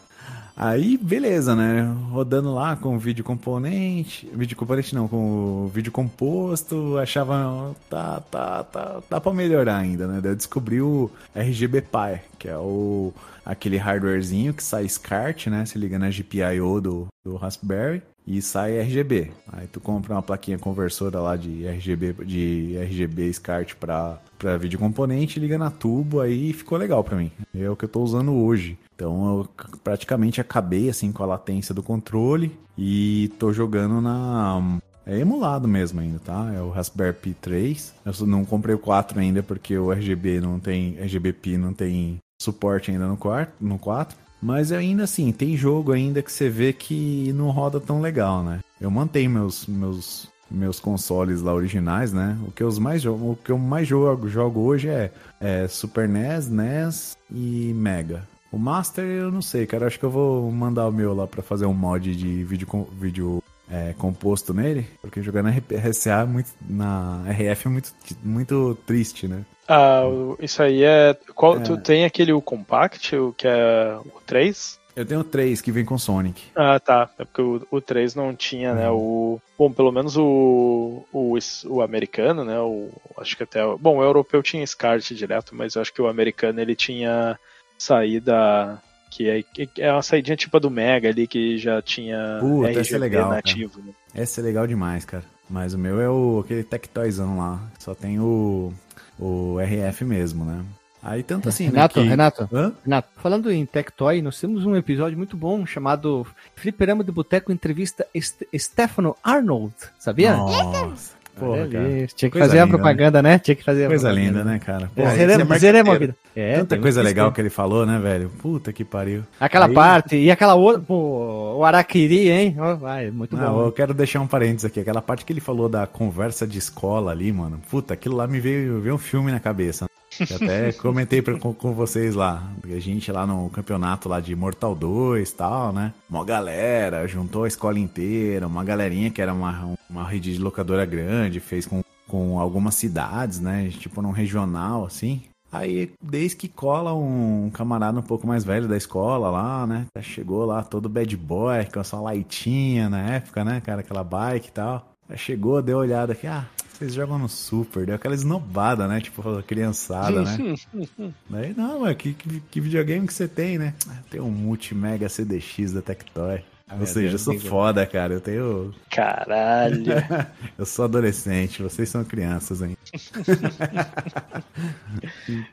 [0.57, 1.83] Aí, beleza, né?
[2.11, 4.28] Rodando lá com o vídeo componente.
[4.35, 6.99] Vídeo componente não, com o vídeo composto.
[6.99, 10.20] Achava, tá, tá, tá, tá pra melhorar ainda, né?
[10.20, 13.14] Daí eu descobri o RGB Pi, que é o
[13.45, 15.64] aquele hardwarezinho que sai SCART, né?
[15.64, 19.30] Se liga na GPIO do, do Raspberry e sai RGB.
[19.52, 24.78] Aí tu compra uma plaquinha conversora lá de RGB, de RGB SCART pra, pra vídeo
[24.78, 27.30] componente, liga na tubo, aí ficou legal pra mim.
[27.54, 28.78] É o que eu tô usando hoje.
[28.94, 29.48] Então eu
[29.82, 36.00] praticamente acabei assim com a latência do controle e tô jogando na é emulado mesmo
[36.00, 36.52] ainda, tá?
[36.54, 37.94] É o Raspberry Pi 3.
[38.06, 42.18] Eu não comprei o 4 ainda porque o RGB não tem RGB Pi não tem
[42.40, 44.16] suporte ainda no 4, no 4.
[44.43, 48.59] Mas ainda assim, tem jogo ainda que você vê que não roda tão legal, né?
[48.80, 52.36] Eu mantenho meus meus meus consoles lá originais, né?
[52.47, 56.49] O que eu mais o que eu mais jogo, jogo hoje é, é Super NES,
[56.49, 58.28] NES e Mega.
[58.51, 59.86] O Master eu não sei, cara.
[59.86, 63.43] Acho que eu vou mandar o meu lá pra fazer um mod de vídeo, vídeo
[63.72, 64.86] é, composto nele.
[65.00, 67.92] Porque jogar na RCA é muito, na RF é muito,
[68.22, 69.42] muito triste, né?
[69.66, 71.16] Ah, o- isso aí é.
[71.34, 74.80] Qual, Tu tem aquele o Compact, o que é o 3?
[74.94, 76.42] Eu tenho três que vem com Sonic.
[76.54, 77.08] Ah, tá.
[77.18, 78.90] É porque o, o 3 não tinha, né?
[78.90, 79.40] O.
[79.58, 82.60] Bom, pelo menos o, o, o americano, né?
[82.60, 83.64] O, acho que até.
[83.64, 87.38] o- Bom, o europeu tinha SCART direto, mas eu acho que o americano ele tinha
[87.78, 88.80] saída.
[89.14, 92.70] Que é, que é uma saidinha tipo a do Mega ali, que já tinha Puta,
[92.70, 93.34] essa é RGB legal, cara.
[93.36, 93.80] nativo.
[93.84, 93.92] né?
[94.14, 95.22] Essa é legal demais, cara.
[95.50, 97.60] Mas o meu é o aquele Tectoyzão lá.
[97.78, 98.72] Só tem o,
[99.18, 100.64] o RF mesmo, né?
[101.02, 102.72] Aí tanto assim, né, Renato, que- Renato, Hã?
[102.84, 108.06] Renato, falando em Tectoy, nós temos um episódio muito bom chamado Fliperama de Boteco Entrevista
[108.14, 110.36] Est Stefano Arnold, sabia?
[110.36, 111.14] Nossa.
[111.39, 111.89] Porra, cara.
[111.89, 113.39] Tinha que Coisa fazer a linda, propaganda, né?
[113.39, 114.91] Tinha que fazer a Coisa linda, né, cara?
[114.97, 115.99] É, Porra, zeremos- é zeremos a marqueteiro.
[116.01, 116.16] vida.
[116.37, 118.30] É, Tanta coisa legal que ele falou, né, velho?
[118.41, 119.22] Puta que pariu.
[119.41, 122.57] Aquela Aí- parte, e aquela outra, pô, o Araquiri, hein?
[122.59, 123.64] Ó, vai, muito Não, bom.
[123.66, 124.80] eu quero deixar um parênteses aqui.
[124.80, 127.61] Aquela parte que ele falou da conversa de escola ali, mano.
[127.70, 129.87] Puta, aquilo lá me veio, veio um filme na cabeça.
[130.20, 132.42] Eu até comentei pra- com, com vocês lá.
[132.64, 135.92] A gente lá no campeonato lá de Mortal 2 e tal, né?
[136.08, 140.84] Uma galera, juntou a escola inteira, uma galerinha que era uma, uma rede de locadora
[140.84, 143.70] grande, fez com, com algumas cidades, né?
[143.70, 145.22] Tipo num regional, assim.
[145.50, 149.84] Aí, desde que cola um camarada um pouco mais velho da escola lá, né?
[150.00, 153.80] Chegou lá todo bad boy, com a sua lightinha na época, né, cara?
[153.80, 154.88] Aquela bike e tal.
[155.14, 156.46] Chegou, deu uma olhada aqui, ah,
[156.83, 159.01] vocês jogam no Super, deu aquela esnobada, né?
[159.01, 160.55] Tipo, criançada, né?
[161.30, 163.74] Daí, não, mas que, que, que videogame que você tem, né?
[163.89, 166.41] "Ah, Tem um Multimega CDX da Tectoy.
[166.80, 168.14] Ou seja, eu sou foda, cara.
[168.14, 168.74] Eu tenho.
[168.91, 169.85] Caralho.
[170.59, 172.76] Eu sou adolescente, vocês são crianças, hein?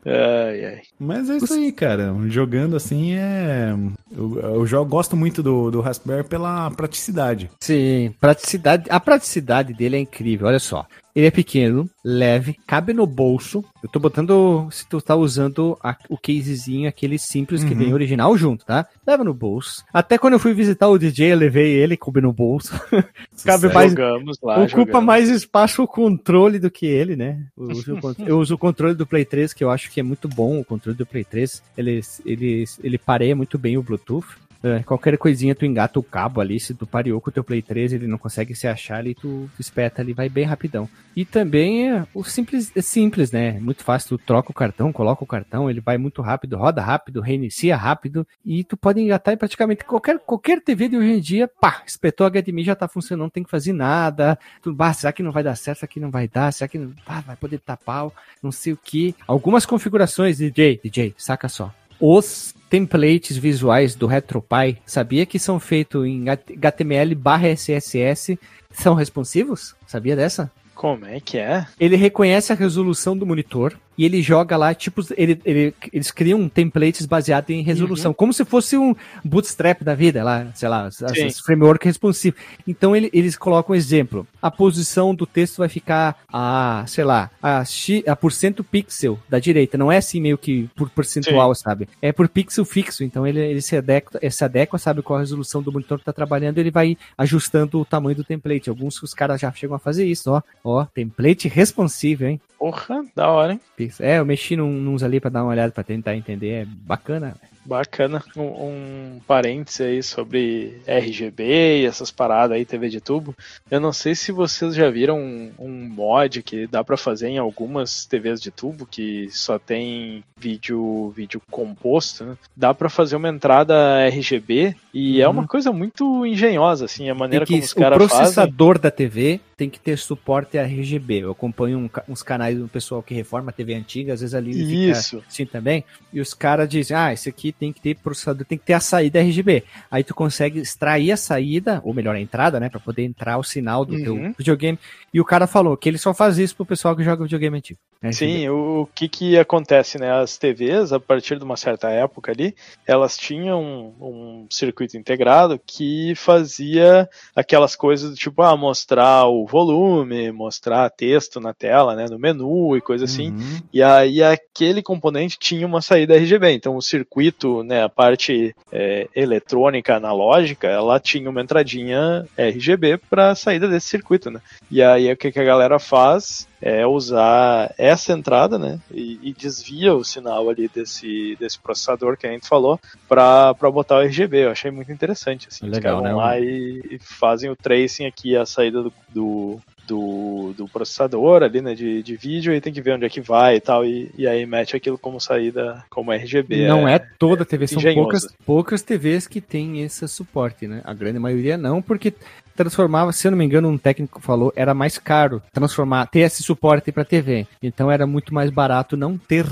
[0.06, 0.82] ai, ai.
[1.00, 2.14] Mas é isso aí, cara.
[2.28, 3.74] Jogando assim é.
[4.12, 7.50] Eu, eu jogo, gosto muito do, do Raspberry pela praticidade.
[7.60, 8.86] Sim, praticidade.
[8.90, 10.86] A praticidade dele é incrível, olha só.
[11.16, 13.64] Ele é pequeno, leve, cabe no bolso.
[13.84, 17.80] Eu tô botando, se tu tá usando a- o casezinho, aquele simples que Uhum.
[17.80, 18.86] vem original junto, tá?
[19.06, 19.84] Leva no bolso.
[19.92, 22.72] Até quando eu fui visitar o DJ, eu levei ele, coube no bolso.
[23.44, 24.60] Cabe mais- Jogamos lá.
[24.60, 25.04] Ocupa jogamos.
[25.06, 27.44] mais espaço o controle do que ele, né?
[27.58, 30.28] Eu uso, eu uso o controle do Play 3, que eu acho que é muito
[30.28, 31.62] bom o controle do Play 3.
[31.78, 34.28] Ele, ele, ele pareia muito bem o Bluetooth.
[34.62, 37.62] É, qualquer coisinha tu engata o cabo ali, se tu pareou com o teu Play
[37.62, 40.90] 3, ele não consegue se achar ali, tu espeta ali, vai bem rapidão.
[41.16, 43.56] E também é, o simples, é simples, né?
[43.58, 46.82] É Muito fácil, tu troca o cartão, coloca o cartão, ele vai muito rápido, roda
[46.82, 51.20] rápido, reinicia rápido, e tu pode engatar em praticamente qualquer, qualquer TV de hoje em
[51.22, 54.94] dia, pá, espetou a HDMI, já tá funcionando, não tem que fazer nada, tu, bah,
[54.94, 57.22] será que não vai dar certo, será que não vai dar, será que não, ah,
[57.22, 58.10] vai poder tapar,
[58.44, 59.16] não sei o que.
[59.26, 61.74] Algumas configurações, DJ, DJ, saca só.
[62.00, 68.38] Os templates visuais do RetroPie, sabia que são feitos em HTML barra SSS,
[68.72, 69.76] são responsivos?
[69.88, 70.52] Sabia dessa?
[70.76, 71.66] Como é que é?
[71.80, 76.48] Ele reconhece a resolução do monitor e ele joga lá, tipo, ele, ele- eles criam
[76.48, 78.96] templates baseados em resolução, como se fosse um
[79.26, 81.30] bootstrap da vida, lá, sei lá, as- Sim.
[81.44, 82.38] framework responsivo.
[82.66, 84.26] Então ele- eles colocam um exemplo.
[84.42, 89.20] A posição do texto vai ficar a, sei lá, a, X, a por cento pixel
[89.28, 89.78] da direita.
[89.78, 91.90] Não é assim meio que por percentual, sabe?
[92.02, 93.04] É por pixel fixo.
[93.04, 96.14] Então ele, ele se, adequa, se adequa, sabe qual a resolução do monitor que tá
[96.14, 98.70] trabalhando, ele vai ajustando o tamanho do template.
[98.70, 100.42] Alguns os caras já chegam a fazer isso, ó.
[100.64, 102.42] Ó, template responsive, hein?
[102.58, 103.60] Porra, da hora, hein?
[104.00, 104.70] É, eu mexi num,
[105.04, 106.50] ali pra dar uma olhada pra tentar entender.
[106.50, 107.36] É bacana.
[107.70, 108.24] Bacana.
[108.36, 113.36] Um, um parêntese aí sobre RGB e essas paradas aí, TV de tubo.
[113.70, 117.38] Eu não sei se vocês já viram um, um mod que dá pra fazer em
[117.38, 122.38] algumas TVs de tubo que só tem vídeo vídeo composto, né?
[122.56, 123.76] Dá pra fazer uma entrada
[124.08, 125.34] RGB e é Uhum.
[125.34, 128.18] uma coisa muito engenhosa, assim, a maneira como os o caras fazem.
[128.18, 131.20] processador da TV tem que ter suporte a RGB.
[131.24, 134.90] Eu acompanho um uns canais do pessoal que reforma a TV antiga, às vezes ali
[134.90, 135.18] Isso.
[135.18, 135.84] fica assim também.
[136.14, 138.80] E os caras dizem: ah, esse aqui tem que ter processador, tem que ter a
[138.80, 139.64] saída RGB.
[139.92, 143.44] Aí tu consegue extrair a saída, ou melhor, a entrada, né, Pra poder entrar o
[143.44, 144.34] sinal do teu Uhum.
[144.38, 144.80] videogame.
[145.14, 147.80] E o cara falou que ele só faz isso pro pessoal que joga videogame antigo.
[148.02, 148.14] RGB.
[148.16, 150.10] Sim, o, o que que acontece, né?
[150.12, 152.56] As TVs, a partir de uma certa época ali,
[152.88, 153.62] elas tinham
[154.00, 160.90] um, um circuito integrado que fazia aquelas coisas do tipo, ah, mostrar o volume, mostrar
[160.90, 163.32] texto na tela, né, no menu e coisa assim.
[163.32, 163.60] Uhum.
[163.74, 166.52] E aí aquele componente tinha uma saída RGB.
[166.54, 173.36] Então o circuito, né, a parte é, eletrônica analógica, ela tinha uma entradinha RGB para
[173.36, 174.42] saída desse circuito, né?
[174.70, 179.34] E aí o que, que a galera faz é usar essa entrada, né, e, e
[179.34, 184.46] desvia o sinal ali desse, desse processador que a gente falou para botar o RGB.
[184.46, 185.66] Eu achei muito interessante, assim.
[185.66, 186.26] Os Legal, caras vão né?
[186.26, 189.60] lá e, e fazem o tracing aqui, a saída do, do,
[189.90, 193.20] do, do processador ali, né, de, de vídeo, e tem que ver onde é que
[193.20, 196.68] vai e tal, e, e aí mete aquilo como saída, como RGB.
[196.68, 198.02] Não é, toda TV, são engenhoso.
[198.02, 200.82] poucas, poucas TVs que tem esse suporte, né?
[200.84, 202.14] A grande maioria não, porque
[202.56, 206.44] transformava, se eu não me engano, um técnico falou, era mais caro transformar, ter esse
[206.44, 207.48] suporte para TV.
[207.64, 209.46] Então era muito mais barato não ter.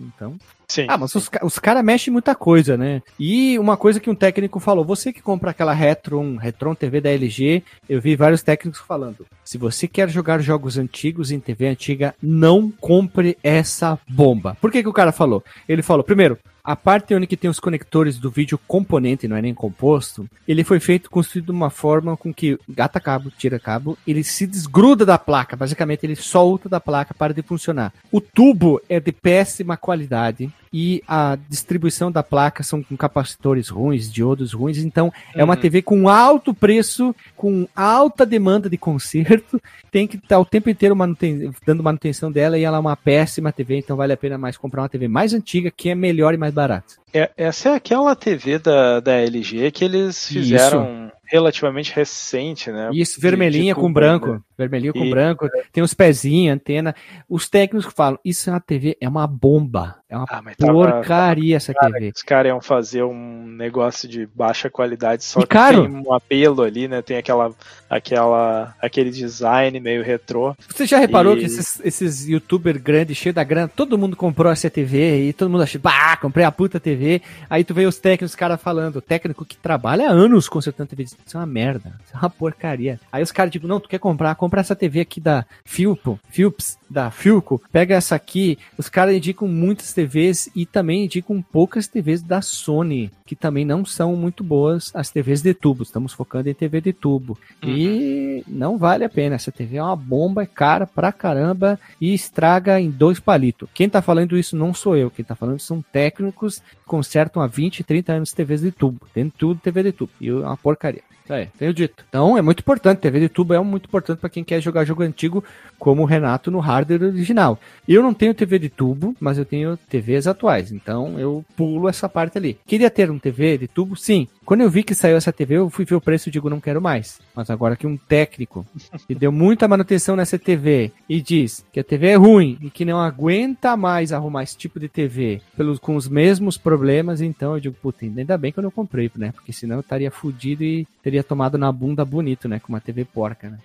[0.00, 0.36] Então,
[0.70, 0.86] Sim.
[0.88, 3.02] ah, mas os, os caras mexem muita coisa, né?
[3.18, 7.10] E uma coisa que um técnico falou, você que compra aquela Retron, Retron TV da
[7.10, 12.14] LG, eu vi vários técnicos falando, se você quer jogar jogos antigos em TV antiga,
[12.22, 14.56] não compre essa bomba.
[14.60, 15.42] Por que que o cara falou?
[15.68, 16.38] Ele falou, primeiro,
[16.70, 20.78] a parte onde tem os conectores do vídeo componente, não é nem composto, ele foi
[20.80, 25.18] feito, construído de uma forma com que gata cabo, tira cabo, ele se desgruda da
[25.18, 27.92] placa, basicamente ele solta da placa para de funcionar.
[28.10, 34.08] O tubo é de péssima qualidade, e a distribuição da placa são com capacitores ruins,
[34.10, 35.60] diodos ruins, então é uma Uhum.
[35.60, 39.60] TV com alto preço, com alta demanda de conserto,
[39.90, 43.50] tem que estar o tempo inteiro manuten- dando manutenção dela e ela é uma péssima
[43.50, 46.36] TV, então vale a pena mais comprar uma TV mais antiga que é melhor e
[46.36, 46.94] mais barata.
[47.12, 52.90] É- essa é aquela TV da, da LG que eles fizeram relativamente recente, né?
[52.92, 54.40] Isso, De- vermelhinha de com tubo, branco, né?
[54.58, 56.92] vermelhinho com E- branco, tem os pezinhos, antena.
[57.28, 60.72] Os técnicos falam, isso é uma TV, é uma bomba, é uma Ah, mas tava-
[60.72, 62.12] porcaria essa TV.
[62.16, 65.82] Os caras iam fazer um negócio de baixa qualidade, só E que caro.
[65.86, 67.00] tem um apelo ali, né?
[67.00, 67.52] Tem aquela,
[67.88, 70.56] aquela, aquele design meio retrô.
[70.68, 74.50] Você já reparou E- que esses, esses youtubers grandes, cheios da grana, todo mundo comprou
[74.50, 76.99] essa TV e todo mundo achou, bah, comprei a puta TV.
[77.48, 80.90] Aí tu vê os técnicos, os caras falando, o técnico que trabalha há anos consertando
[80.90, 83.00] TV, diz, isso é uma merda, isso é uma porcaria.
[83.10, 86.78] Aí os caras, tipo, não, tu quer comprar, compra essa TV aqui da Philpo, Philips,
[86.88, 88.58] da Philco, pega essa aqui.
[88.76, 93.84] Os caras indicam muitas TVs e também indicam poucas TVs da Sony, que também não
[93.84, 95.84] são muito boas, as TVs de tubo.
[95.84, 97.38] Estamos focando em TV de tubo.
[97.62, 99.36] E não vale a pena.
[99.36, 103.68] Essa TV é uma bomba, é cara pra caramba e estraga em dois palitos.
[103.72, 105.10] Quem tá falando isso não sou eu.
[105.10, 106.60] Quem tá falando são técnicos
[106.90, 109.06] consertam há 20, 30 anos TVs de tubo.
[109.14, 110.10] Tem tudo TV de tubo.
[110.20, 111.04] E é uma porcaria.
[111.28, 112.04] Aí, tenho dito.
[112.08, 112.98] Então é muito importante.
[112.98, 115.44] TV de tubo é muito importante para quem quer jogar jogo antigo,
[115.78, 117.58] como o Renato no hardware original.
[117.86, 120.72] Eu não tenho TV de tubo, mas eu tenho TVs atuais.
[120.72, 122.58] Então eu pulo essa parte ali.
[122.66, 123.96] Queria ter um TV de tubo?
[123.96, 124.28] Sim.
[124.44, 126.60] Quando eu vi que saiu essa TV, eu fui ver o preço e digo, não
[126.60, 127.20] quero mais.
[127.34, 128.66] Mas agora que um técnico
[129.06, 132.84] que deu muita manutenção nessa TV e diz que a TV é ruim e que
[132.84, 137.60] não aguenta mais arrumar esse tipo de TV pelos, com os mesmos problemas, então eu
[137.60, 139.30] digo, puta, ainda bem que eu não comprei, né?
[139.32, 142.60] Porque senão eu estaria fudido e teria tomado na bunda bonito, né?
[142.60, 143.58] Com uma TV porca, né?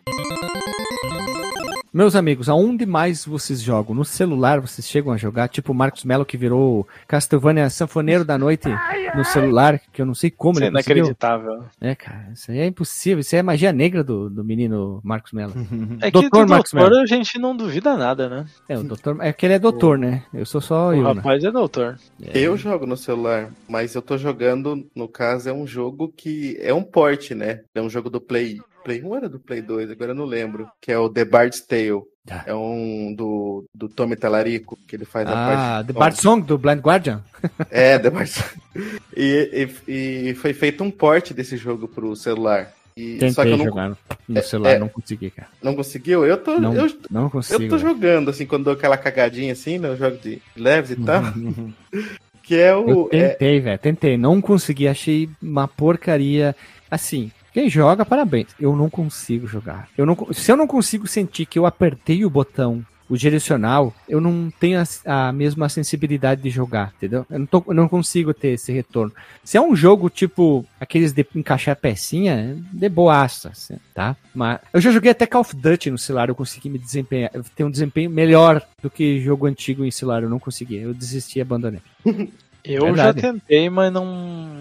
[1.96, 3.96] Meus amigos, aonde mais vocês jogam?
[3.96, 5.48] No celular vocês chegam a jogar?
[5.48, 8.68] Tipo o Marcos Mello que virou Castlevania Sanfoneiro da Noite
[9.16, 10.98] no celular, que eu não sei como Isso é ele conseguiu.
[10.98, 11.64] inacreditável.
[11.80, 13.20] É, cara, isso aí é impossível.
[13.22, 15.54] Isso é magia negra do, do menino Marcos Mello.
[16.02, 17.02] É que Doutor do Marcos doutor Mello.
[17.02, 18.46] a gente não duvida nada, né?
[18.68, 19.18] É, o doutor.
[19.22, 20.24] É que ele é doutor, né?
[20.34, 21.14] Eu sou só O eu, né?
[21.14, 21.98] rapaz é doutor.
[22.20, 26.74] Eu jogo no celular, mas eu tô jogando, no caso, é um jogo que é
[26.74, 27.62] um port, né?
[27.74, 28.60] É um jogo do Play.
[28.86, 30.68] Play 1 era do Play 2, agora eu não lembro.
[30.80, 32.04] Que é o The Bard's Tale.
[32.30, 32.44] Ah.
[32.48, 35.88] É um do, do Tommy Talarico, que ele faz a Ah, parte.
[35.88, 37.24] The Bard Song do Blind Guardian?
[37.70, 38.44] É, The Bard's
[39.16, 42.72] e, e, e foi feito um port desse jogo pro celular.
[42.98, 43.98] E, só que Tentei eu não, jogar no-
[44.30, 44.80] no celular, é.
[44.80, 45.50] não consegui, cara.
[45.62, 46.26] não conseguiu.
[46.26, 47.62] Eu tô, Não, eu, não consigo.
[47.62, 47.90] eu tô velho.
[47.90, 51.22] jogando, assim, quando dou aquela cagadinha assim, no jogo de leves e tal.
[52.42, 53.10] que é Eu o.
[53.12, 53.80] é- tentei, velho.
[53.80, 54.18] Tentei.
[54.18, 54.88] Não consegui.
[54.88, 56.56] Achei uma porcaria.
[56.90, 58.48] Assim, quem joga, parabéns.
[58.60, 59.88] Eu não consigo jogar.
[59.98, 64.20] Eu não, se eu não consigo sentir que eu apertei o botão, o direcional, eu
[64.20, 67.26] não tenho a, a mesma sensibilidade de jogar, entendeu?
[67.30, 69.14] Eu não, tô- eu não consigo ter esse retorno.
[69.44, 74.18] Se é um jogo tipo aqueles de encaixar pecinha, de boaça, assim, tá?
[74.34, 77.64] Mas eu já joguei até Call of Duty no celular, eu consegui me desempenhar, ter
[77.64, 80.76] um desempenho melhor do que jogo antigo em celular, eu não consegui.
[80.78, 81.82] Eu desisti e abandonei.
[82.68, 83.22] Eu Verdade.
[83.22, 84.06] já tentei, mas não,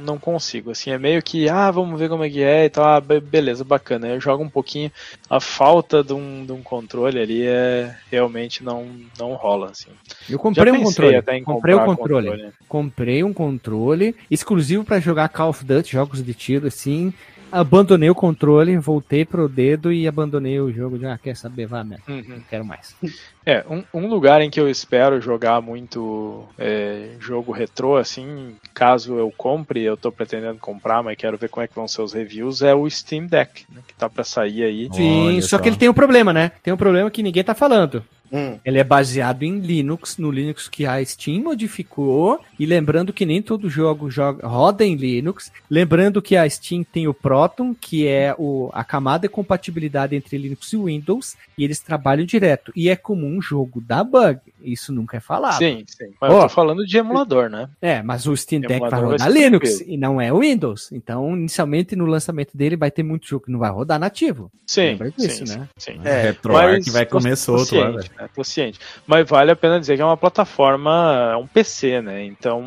[0.04, 0.70] não consigo.
[0.70, 2.84] Assim, é meio que, ah, vamos ver como é que é e tal.
[2.84, 4.08] Ah, be- beleza, bacana.
[4.08, 4.90] Eu jogo um pouquinho.
[5.28, 8.86] A falta de um, de um controle ali é realmente não,
[9.18, 9.90] não rola, assim.
[10.28, 11.22] Eu comprei um controle.
[11.44, 12.52] Comprei um comprar controle.
[12.68, 17.12] Comprei um controle exclusivo pra jogar Call of Duty, jogos de tiro, assim.
[17.54, 20.98] Abandonei o controle, voltei pro dedo e abandonei o jogo.
[20.98, 21.66] De, ah, quer saber?
[21.66, 22.02] Vá mesmo.
[22.08, 22.24] Uhum.
[22.26, 22.96] Não quero mais.
[23.46, 29.18] É, um, um lugar em que eu espero jogar muito é, jogo retrô, assim, caso
[29.18, 32.14] eu compre, eu tô pretendendo comprar, mas quero ver como é que vão ser os
[32.14, 34.88] reviews, é o Steam Deck, né, que tá pra sair aí.
[34.90, 35.58] Sim, Olha só só.
[35.58, 36.52] que ele tem um problema, né?
[36.62, 38.02] Tem um problema que ninguém tá falando.
[38.32, 38.58] Hum.
[38.64, 42.40] Ele é baseado em Linux, no Linux que a Steam modificou.
[42.58, 45.52] E lembrando que nem todo jogo joga, roda em Linux.
[45.70, 50.36] Lembrando que a Steam tem o Proton, que é o, a camada de compatibilidade entre
[50.36, 51.36] Linux e Windows.
[51.56, 52.72] E eles trabalham direto.
[52.74, 54.40] E é comum um jogo dar bug.
[54.62, 55.58] Isso nunca é falado.
[55.58, 56.12] Sim, sim.
[56.20, 56.36] Mas Ó.
[56.38, 57.68] eu tô falando de emulador, né?
[57.80, 59.94] É, mas o Steam Deck vai vai rodar ser Linux tranquilo.
[59.94, 60.90] e não é o Windows.
[60.92, 64.50] Então, inicialmente no lançamento dele vai ter muito jogo que não vai rodar nativo.
[64.66, 65.68] Sim, Lembra disso, sim, né?
[65.76, 66.00] sim.
[66.04, 68.10] É, RetroArch vai comer tô solto lá, velho.
[68.18, 68.78] É, tô ciente.
[69.06, 72.24] Mas vale a pena dizer que é uma plataforma, é um PC, né?
[72.24, 72.64] Então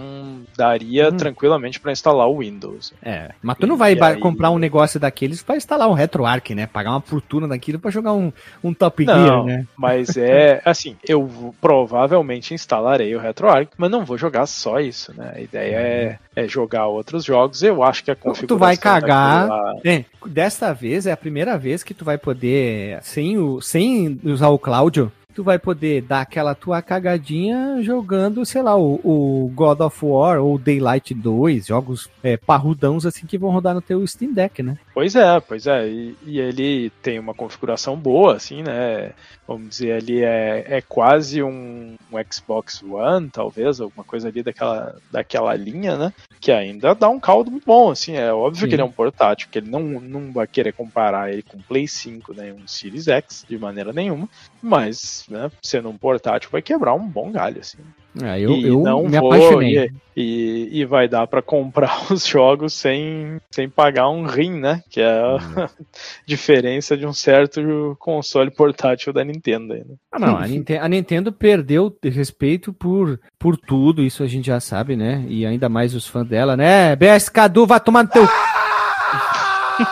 [0.57, 1.17] daria Hum.
[1.17, 2.93] tranquilamente para instalar o Windows.
[3.01, 6.67] É, mas tu não vai aí- comprar um negócio daqueles pra instalar um RetroArch, né?
[6.67, 8.31] Pagar uma fortuna daquilo pra jogar um,
[8.63, 9.65] um Top Gear, Não, né?
[9.77, 15.33] mas é assim, eu provavelmente instalarei o RetroArch, mas não vou jogar só isso, né?
[15.35, 17.61] A ideia é, é jogar outros jogos.
[17.63, 19.47] Eu acho que a configuração Tu vai cagar.
[19.47, 23.61] daquilo lá- É, desta vez é a primeira vez que tu vai poder, sem, o,
[23.61, 28.99] sem usar o Cláudio, tu vai poder dar aquela tua cagadinha jogando, sei lá, o,
[29.03, 33.81] o God of War ou Daylight 2, jogos é, parrudãos assim que vão rodar no
[33.81, 34.79] teu Steam Deck, né?
[34.97, 35.87] Pois é, pois é.
[35.87, 39.13] E, e ele tem uma configuração boa, assim, né?
[39.47, 44.95] Vamos dizer, ali é, é quase um, um Xbox One, talvez, alguma coisa ali daquela,
[45.11, 46.13] daquela linha, né?
[46.41, 48.15] Que ainda dá um caldo muito bom, assim.
[48.15, 48.69] É óbvio Sim.
[48.69, 51.63] que ele é um portátil, que ele não, não vai querer comparar ele com o
[51.63, 52.51] Play 5, né?
[52.51, 54.27] Um Series X, de maneira nenhuma.
[54.59, 57.77] Mas, né, sendo um portátil, vai quebrar um bom galho, assim.
[58.23, 59.85] Ah, eu e eu não me vou, apaixonei.
[59.85, 59.91] E,
[60.21, 64.81] e, e vai dar pra comprar os jogos sem, sem pagar um rim, né?
[64.89, 65.69] Que é a
[66.25, 69.73] diferença de um certo console portátil da Nintendo.
[69.73, 69.95] Aí, né?
[70.11, 74.47] Ah, não, a, Ninte- a Nintendo perdeu de respeito por, por tudo, isso a gente
[74.47, 75.23] já sabe, né?
[75.27, 76.95] E ainda mais os fãs dela, né?
[76.95, 78.27] BS Cadu, vai tomar no teu.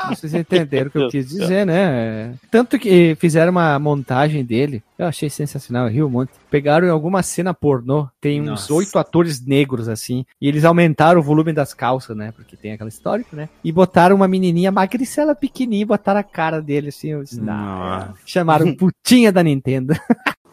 [0.09, 2.33] Vocês entenderam o que eu quis dizer, né?
[2.49, 6.31] Tanto que fizeram uma montagem dele, eu achei sensacional, eu ri um monte.
[6.49, 11.23] Pegaram em alguma cena pornô, tem uns oito atores negros assim, e eles aumentaram o
[11.23, 12.31] volume das calças, né?
[12.31, 13.49] Porque tem aquela histórica, né?
[13.63, 18.13] E botaram uma menininha magricela pequenininha, e botaram a cara dele assim, eu disse, não,
[18.25, 19.93] chamaram putinha da Nintendo.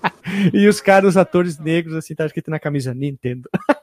[0.52, 3.48] e os caras, os atores negros, assim, tá escrito na camisa Nintendo.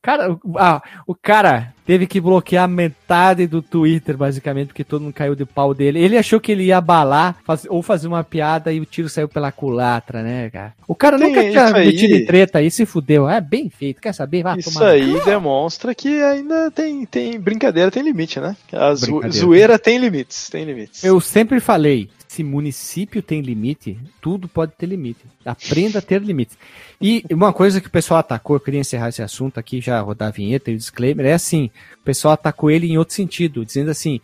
[0.00, 5.12] Cara, o, ah, o cara teve que bloquear metade do Twitter, basicamente, porque todo mundo
[5.12, 6.00] caiu de pau dele.
[6.00, 9.28] Ele achou que ele ia abalar faz- ou fazer uma piada e o tiro saiu
[9.28, 10.74] pela culatra, né, cara?
[10.88, 13.28] O cara Tem nunca tinha metido em treta aí, se fudeu.
[13.28, 14.42] É bem feito, quer saber?
[14.42, 18.56] Vai Isso aí demonstra que ainda tem, tem brincadeira, tem limite, né?
[18.72, 21.04] A zo- zoeira tem limites, tem limites.
[21.04, 25.20] Eu sempre falei, se município tem limite, tudo pode ter limite.
[25.44, 26.56] Aprenda a ter limites.
[26.98, 30.28] E uma coisa que o pessoal atacou, eu queria encerrar esse assunto aqui, já rodar
[30.28, 31.70] a vinheta e o disclaimer, é assim,
[32.00, 34.18] o pessoal atacou ele em outro sentido, dizendo assim,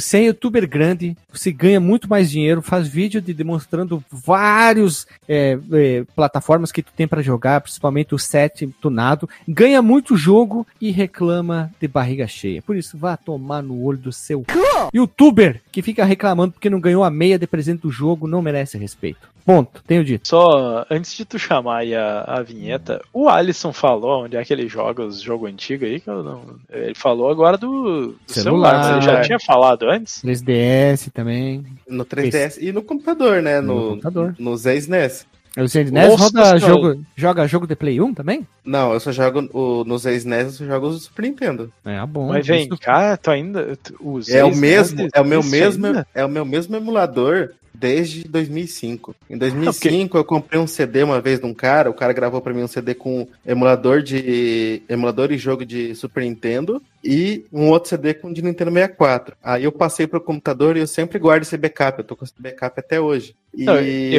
[0.00, 5.56] você é youtuber grande, você ganha muito mais dinheiro, faz vídeo de demonstrando vários é,
[5.72, 10.90] é, plataformas que tu tem pra jogar, principalmente o set tunado, ganha muito jogo e
[10.90, 12.60] reclama de barriga cheia.
[12.60, 14.44] Por isso, vá tomar no olho do seu
[14.92, 18.76] youtuber que fica reclamando porque não ganhou a meia de presente do jogo, não merece
[18.76, 19.33] respeito.
[19.44, 20.26] Ponto, tenho dito.
[20.26, 24.52] Só antes de tu chamar aí a, a vinheta, o Alisson falou onde é que
[24.52, 26.56] ele joga os jogos antigos aí, que eu não.
[26.70, 28.78] Ele falou agora do, do celular, Celular.
[28.78, 30.22] mas ele já tinha falado antes.
[30.22, 31.64] 3DS também.
[31.88, 33.60] No 3DS e no computador, né?
[33.60, 34.34] No No, computador.
[34.38, 35.26] no Zé SNES.
[35.56, 38.44] O Zendness Nossa roda jogo, joga jogo de Play 1 também?
[38.64, 41.72] Não, eu só jogo o, no SNES, eu só jogo o Super Nintendo.
[41.84, 42.26] É, ah, bom.
[42.26, 43.76] Mas vem cá, tu ainda.
[43.76, 46.06] Tu, os É o mesmo, é o meu mesmo, ainda?
[46.12, 49.14] é o meu mesmo emulador desde 2005.
[49.28, 52.54] Em 2005 eu comprei um CD uma vez de um cara, o cara gravou pra
[52.54, 57.90] mim um CD com emulador de emulador e jogo de Super Nintendo e um outro
[57.90, 59.36] CD com de Nintendo 64.
[59.42, 62.34] Aí eu passei pro computador e eu sempre guardo esse backup, eu tô com esse
[62.38, 63.34] backup até hoje.
[63.52, 63.74] E Não,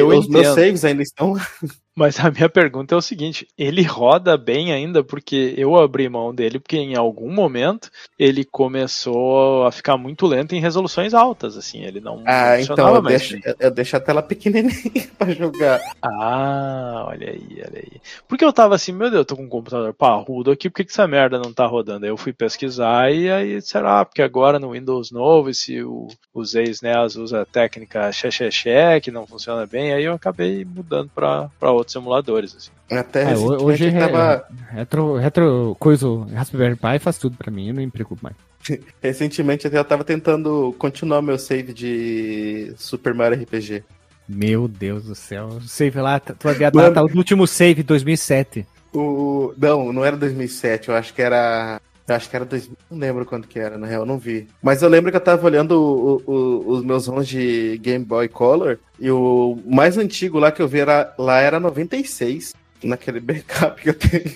[0.08, 0.54] os meus entendo.
[0.54, 1.34] saves ainda estão
[1.96, 6.34] Mas a minha pergunta é o seguinte: ele roda bem ainda porque eu abri mão
[6.34, 11.82] dele porque em algum momento ele começou a ficar muito lento em resoluções altas, assim,
[11.84, 13.54] ele não Ah, funcionava então eu mais deixo, bem.
[13.58, 14.72] eu- deixo a tela pequenininha
[15.18, 15.80] pra jogar.
[16.02, 18.00] Ah, olha aí, olha aí.
[18.28, 20.84] Porque eu tava assim, meu Deus, eu tô com um computador parrudo aqui, por que,
[20.84, 22.04] que essa merda não tá rodando?
[22.04, 24.04] Aí eu fui pesquisar e aí, será?
[24.04, 29.26] Porque agora no Windows novo, se o, os ex-NES usa a técnica xexexé, que não
[29.26, 32.70] funciona bem, aí eu acabei mudando pra, pra outros emuladores, assim.
[32.98, 37.74] Até É, hoje eu tava, Retro, retro coisa, Raspberry Pi faz tudo pra mim, eu
[37.74, 38.36] não me preocupo mais.
[39.00, 43.84] recentemente eu tava tentando continuar meu save de Super Mario RPG.
[44.28, 45.46] Meu Deus do céu.
[45.46, 46.92] O save lá, tu vai ver a Mano.
[46.92, 48.66] data do último save, 2007.
[48.92, 52.98] O não, não era 2007, eu acho que era eu acho que era 2000, não
[52.98, 54.46] lembro quando que era, na real, não vi.
[54.62, 58.28] Mas eu lembro que eu tava olhando o- o- os meus ROMs de Game Boy
[58.28, 62.54] Color e o mais antigo lá que eu vi era, lá era 96,
[62.84, 63.18] naquele
[63.74, 64.32] backup que eu tenho.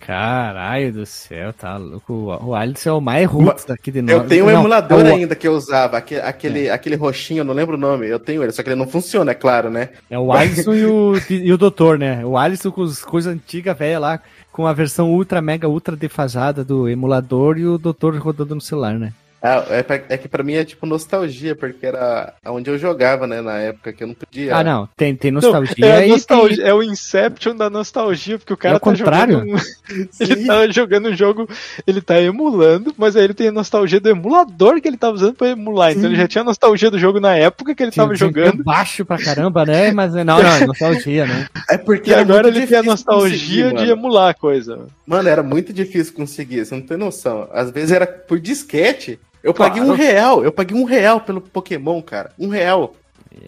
[0.00, 2.12] Caralho do céu, tá louco.
[2.42, 4.12] O Alisson é o mais roots daqui de nós.
[4.12, 7.40] Eu tenho um Não, emulador é o- ainda que eu usava, aquele, aquele, aquele roxinho,
[7.40, 9.70] eu não lembro o nome, eu tenho ele, só que ele não funciona, é claro,
[9.70, 9.88] né?
[10.10, 12.24] É o Alisson e o, e o Doutor, né?
[12.24, 14.20] O Alisson com as coisas antigas, velha lá,
[14.56, 18.98] com a versão ultra, mega, ultra defasada do emulador e o Doutor rodando no celular,
[18.98, 19.12] né?
[19.42, 23.26] Ah, é, pra- é que pra mim é tipo nostalgia, porque era onde eu jogava,
[23.26, 24.56] né, na época que eu não podia.
[24.56, 28.38] Ah, não, tem, tem Não, nostalgia é, a e nostalgia- é o Inception da nostalgia,
[28.38, 29.38] porque o cara É o tá contrário?
[29.40, 29.54] jogando.
[29.54, 29.56] um-
[30.20, 30.46] ele Sim.
[30.46, 31.48] tá jogando um jogo,
[31.86, 35.34] ele tá emulando, mas aí ele tem a nostalgia do emulador que ele tá usando
[35.34, 35.90] pra emular.
[35.90, 36.08] Então Sim.
[36.08, 38.52] ele já tinha nostalgia do jogo na época que ele tem- tava tem- jogando.
[38.52, 39.92] tem baixo pra caramba, né?
[39.92, 41.46] Mas não, não, é nostalgia, né?
[41.70, 43.90] É porque E agora ele tem a nostalgia de mano.
[43.90, 44.86] emular a coisa.
[45.06, 47.48] Mano, era muito difícil conseguir, você não tem noção.
[47.52, 49.20] Às vezes era por disquete.
[49.46, 49.92] Eu paguei Claro.
[49.92, 52.32] um real, eu paguei um real pelo Pokémon, cara.
[52.38, 52.94] Um real.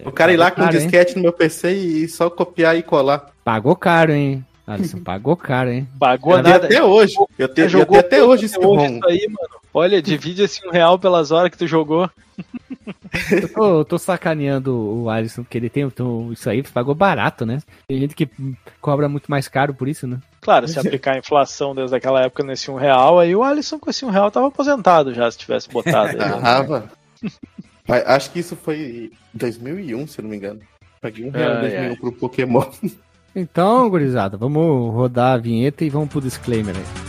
[0.04, 0.82] O cara ir lá com um Caro, hein?
[0.82, 3.30] disquete no meu PC e só copiar e colar.
[3.42, 4.44] Pagou caro, hein?
[4.66, 5.88] Alisson, pagou caro, hein?
[5.98, 6.66] Pagou Eu nada.
[6.66, 7.14] até hoje.
[7.38, 9.48] Eu tenho, jogou até hoje esse hoje isso aí, mano.
[9.74, 12.08] Olha, divide esse um real pelas horas que tu jogou.
[13.30, 17.44] Eu tô, eu tô sacaneando o Alisson, porque ele tem então, isso aí, pagou barato,
[17.44, 17.60] né?
[17.88, 18.28] Tem gente que
[18.80, 20.18] cobra muito mais caro por isso, né?
[20.48, 23.90] Claro, se aplicar a inflação desde aquela época nesse um real, aí o Alisson com
[23.90, 26.08] esse um real tava aposentado já, se tivesse botado.
[26.16, 26.40] aí, né?
[26.40, 26.90] Tava.
[27.86, 30.60] Mas acho que isso foi em 2001, se não me engano.
[31.02, 31.96] Paguei um real em Ai, 2001 ai.
[31.96, 32.64] pro Pokémon.
[33.36, 37.07] Então, gurizada, vamos rodar a vinheta e vamos pro disclaimer aí.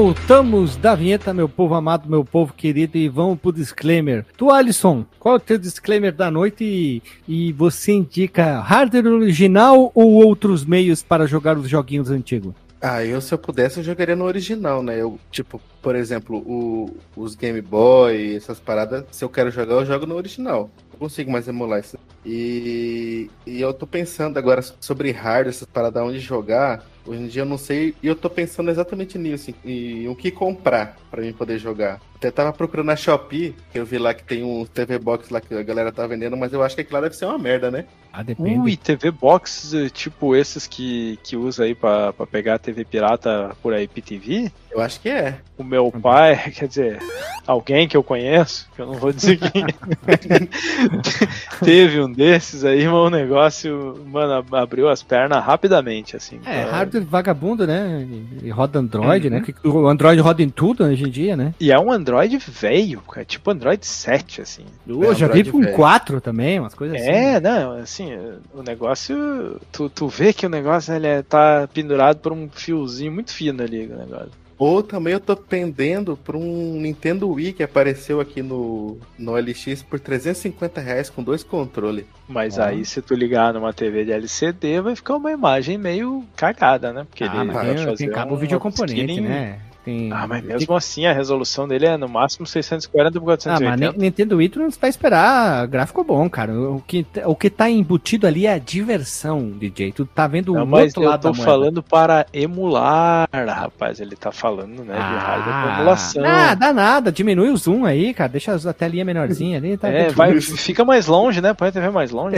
[0.00, 4.26] Voltamos da vinheta, meu povo amado, meu povo querido, e vamos pro disclaimer.
[4.36, 9.90] Tu, Alisson, qual é o teu disclaimer da noite e, e você indica hardware original
[9.94, 12.52] ou outros meios para jogar os joguinhos antigos?
[12.78, 15.00] Ah, eu se eu pudesse eu jogaria no original, né?
[15.00, 19.86] Eu, tipo, por exemplo, o- os Game Boy, essas paradas, se eu quero jogar, eu
[19.86, 20.68] jogo no original.
[20.92, 21.96] Não consigo mais emular isso.
[22.22, 26.84] E, e eu tô pensando agora sobre hardware, essas paradas onde jogar.
[27.06, 30.30] Hoje em dia eu não sei, e eu tô pensando exatamente nisso, em o que
[30.30, 32.00] comprar pra mim poder jogar.
[32.16, 35.38] Até tava procurando na Shopee, que eu vi lá que tem um TV Box lá
[35.38, 37.70] que a galera tá vendendo, mas eu acho que aquilo lá deve ser uma merda,
[37.70, 37.84] né?
[38.10, 38.58] Ah, depende.
[38.58, 43.54] Ui, TV Box, eh, tipo esses que, que usa aí pra, pra pegar TV pirata
[43.62, 44.50] por aí, PTV.
[44.70, 45.36] Eu acho que é.
[45.58, 46.98] O meu pai, quer dizer,
[47.46, 49.66] alguém que eu conheço, que eu não vou dizer quem,
[51.62, 56.40] teve um desses aí, mas o negócio, mano, abriu as pernas rapidamente, assim.
[56.46, 58.06] É, Então, hardware vagabundo, né?
[58.42, 59.42] E, roda Android, né?
[59.42, 61.54] Que o Android roda em tudo hoje em dia, né?
[61.60, 62.05] E é um Android
[62.48, 64.64] velho, cara, tipo Android 7, assim.
[64.86, 65.74] Eu já vi Android com velho.
[65.76, 67.10] 4 também, umas coisas assim.
[67.10, 68.10] É, não, assim,
[68.54, 69.60] o negócio.
[69.72, 73.62] Tu, tu vê que o negócio ele é- tá pendurado por um fiozinho muito fino
[73.62, 74.30] ali, o negócio.
[74.58, 79.82] Ou também eu tô pendendo por um Nintendo Wii que apareceu aqui no, no LX
[79.82, 82.06] por 350 reais com dois controles.
[82.26, 82.68] Mas Ah.
[82.68, 87.04] aí, se tu ligar numa TV de LCD, vai ficar uma imagem meio cagada, né?
[87.06, 89.58] Porque Ah, ele mas vai tem, fazer tem cabo um videocomponente, né?
[89.86, 93.36] Tem, Ah, mas tem- mesmo assim, a resolução dele é no máximo 640 por Ah,
[93.36, 93.92] mas 480.
[93.92, 96.52] Ni- Nintendo Wii tu não vai esperar gráfico bom, cara.
[96.52, 99.92] O que, o que tá embutido ali é a diversão, DJ.
[99.92, 104.00] Tu tá vendo Não, o mas outro eu lado tô falando para emular, rapaz.
[104.00, 106.22] Ele tá falando, né, de hardware Ah, para emulação.
[106.22, 107.12] Nada, nada.
[107.12, 108.28] Diminui o zoom aí, cara.
[108.28, 109.76] Deixa a telinha menorzinha ali.
[109.76, 111.54] Tá É, vai, fica mais longe, né?
[111.54, 112.36] Põe a TV mais longe.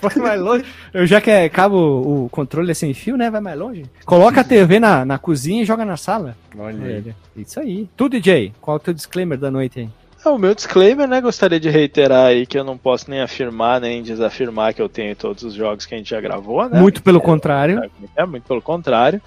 [0.00, 0.64] Vai mais longe.
[0.92, 3.30] Eu já que é cabo, o controle é sem fio, né?
[3.30, 3.84] Vai mais longe.
[4.04, 6.34] Coloca a TV na, na cozinha e joga na sala.
[6.58, 6.71] Olha,
[7.36, 7.88] Isso aí.
[7.96, 9.88] Tu, DJ, qual é o teu disclaimer da noite aí?
[10.24, 11.20] É, o meu disclaimer, né?
[11.20, 15.16] Gostaria de reiterar aí que eu não posso nem afirmar nem desafirmar que eu tenho
[15.16, 16.80] todos os jogos que a gente já gravou, né?
[16.80, 17.80] Muito pelo contrário.
[18.16, 19.20] É, muito pelo contrário.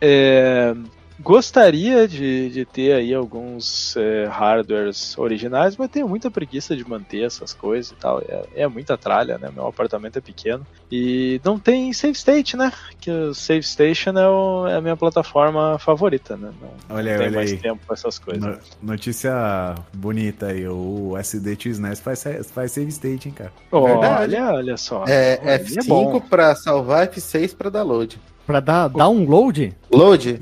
[0.00, 0.74] É,
[1.22, 7.24] gostaria de, de ter aí alguns é, hardwares originais, mas tenho muita preguiça de manter
[7.24, 8.20] essas coisas e tal.
[8.28, 9.50] É, é muita tralha, né?
[9.54, 10.66] Meu apartamento é pequeno.
[10.90, 12.72] E não tem save state, né?
[13.00, 16.50] Que o save station é, o- é a minha plataforma favorita, né?
[16.60, 17.58] Não, Olha aí, não tenho olha mais aí.
[17.58, 18.42] tempo pra essas coisas.
[18.82, 23.52] No- notícia bonita aí, o SD XNES faz, faz save state, hein, cara.
[23.72, 24.34] Verdade.
[24.36, 25.04] Olha, olha só.
[25.06, 26.20] É Olha, F5 bom.
[26.20, 28.20] pra salvar, F6 pra dar load.
[28.46, 29.72] Pra dar download?
[29.92, 30.40] Load?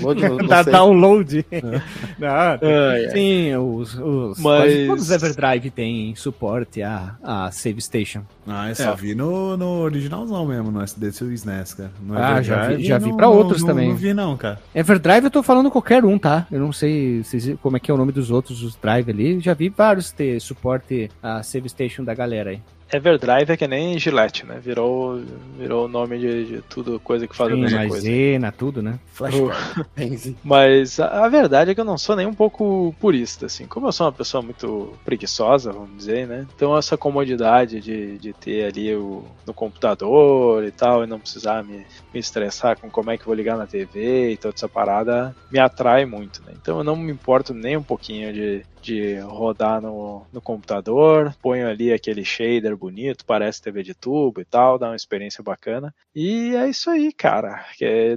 [0.00, 0.76] Load no, no Dar save.
[0.76, 1.46] download.
[2.18, 3.10] Não.
[3.12, 8.22] Sim, os, os Mas- quase todos os Everdrive têm suporte a, a Save Station.
[8.46, 8.96] Ah, eu só É.
[8.96, 11.90] vi no, no originalzão mesmo, no SD SNES, cara.
[12.02, 13.88] No Ah, já Everdrive, vi- já vi não- pra outros não- também.
[13.90, 14.58] Não vi não, cara.
[14.74, 16.46] Everdrive eu tô falando qualquer um, tá?
[16.50, 19.38] Eu não sei se- como é que é o nome dos outros, os drive ali.
[19.40, 22.60] Já vi vários ter suporte a Save Station da galera aí.
[22.92, 24.60] Everdrive é que nem Gillette, né?
[24.62, 25.22] Virou,
[25.58, 27.94] virou o nome de, de tudo, coisa que faz a mesma coisa.
[27.94, 28.98] Maisena, tudo, né?
[30.44, 33.66] Mas a, a, verdade é que eu não sou nem um pouco purista, assim.
[33.66, 36.46] Como eu sou uma pessoa muito preguiçosa, vamos dizer, né?
[36.54, 41.64] Então essa comodidade de, de ter ali o, no computador e tal, e não precisar
[41.64, 45.34] me, me estressar com como é que vou ligar na TV e toda essa parada,
[45.50, 46.52] me atrai muito, né?
[46.60, 51.68] Então eu não me importo nem um pouquinho de, de rodar no, no computador, ponho
[51.68, 55.94] ali aquele shader bonito, parece TV de tubo e tal, dá uma experiência bacana.
[56.14, 57.64] E é isso aí, cara.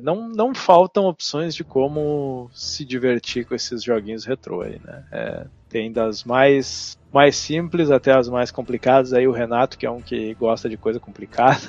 [0.02, 5.06] Não, não faltam opções de como se divertir com esses joguinhos retrô aí, né?
[5.12, 5.46] É,
[5.76, 9.12] tem das mais mais simples até as mais complicadas.
[9.12, 11.60] Aí o Renato, que é um que gosta de coisa complicada,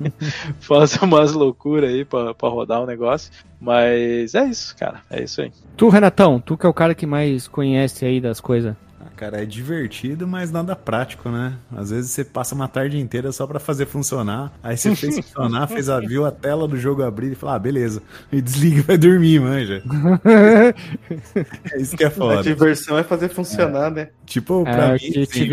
[0.60, 3.32] faz umas loucuras aí pra, pra rodar o um negócio.
[3.58, 5.00] Mas é isso, cara.
[5.10, 5.50] É isso aí.
[5.74, 8.74] Tu, Renatão, tu que é o cara que mais conhece aí das coisas
[9.16, 11.54] cara, é divertido, mas nada prático, né?
[11.74, 15.66] Às vezes você passa uma tarde inteira só para fazer funcionar, aí você fez funcionar,
[15.68, 18.82] fez a, viu a tela do jogo abrir e fala, ah, beleza, e desliga e
[18.82, 19.82] vai dormir, manja.
[21.72, 22.40] é isso que é foda.
[22.40, 23.90] A diversão é fazer funcionar, é.
[23.90, 24.08] né?
[24.24, 25.52] Tipo, pra é, mim, assim,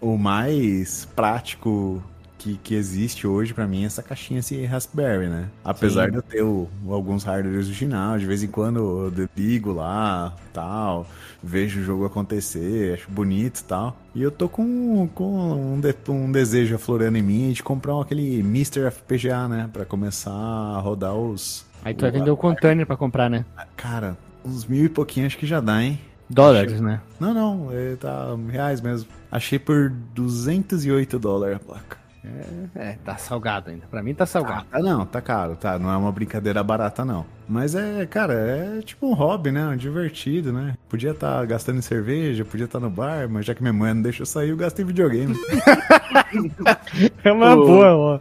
[0.00, 2.02] o, o mais prático
[2.42, 5.48] que, que existe hoje para mim é essa caixinha assim, Raspberry, né?
[5.64, 6.10] Apesar Sim.
[6.10, 11.06] de eu ter o, alguns hardwares originais, de vez em quando eu ligo lá, tal,
[11.42, 13.96] vejo o jogo acontecer, acho bonito e tal.
[14.14, 18.40] E eu tô com, com um, de, um desejo aflorando em mim de comprar aquele
[18.40, 18.90] Mr.
[18.90, 19.70] FPGA, né?
[19.72, 21.64] Pra começar a rodar os...
[21.84, 23.44] Aí tu vai vender o container pra comprar, né?
[23.76, 25.98] Cara, uns mil e pouquinho acho que já dá, hein?
[26.28, 26.84] Dólares, Achei...
[26.84, 27.00] né?
[27.20, 29.08] Não, não, é, tá reais mesmo.
[29.30, 32.01] Achei por 208 dólares a placa.
[32.24, 33.86] É, é, tá salgado ainda.
[33.90, 34.66] Pra mim tá salgado.
[34.70, 35.78] Ah, não, tá caro, tá.
[35.78, 37.26] Não é uma brincadeira barata, não.
[37.48, 39.66] Mas é, cara, é tipo um hobby, né?
[39.66, 40.74] Um divertido, né?
[40.88, 43.72] Podia estar tá gastando em cerveja, podia estar tá no bar, mas já que minha
[43.72, 45.34] mãe não deixa eu sair, eu gasto em videogame.
[47.24, 47.66] é uma o...
[47.66, 48.20] boa, ó.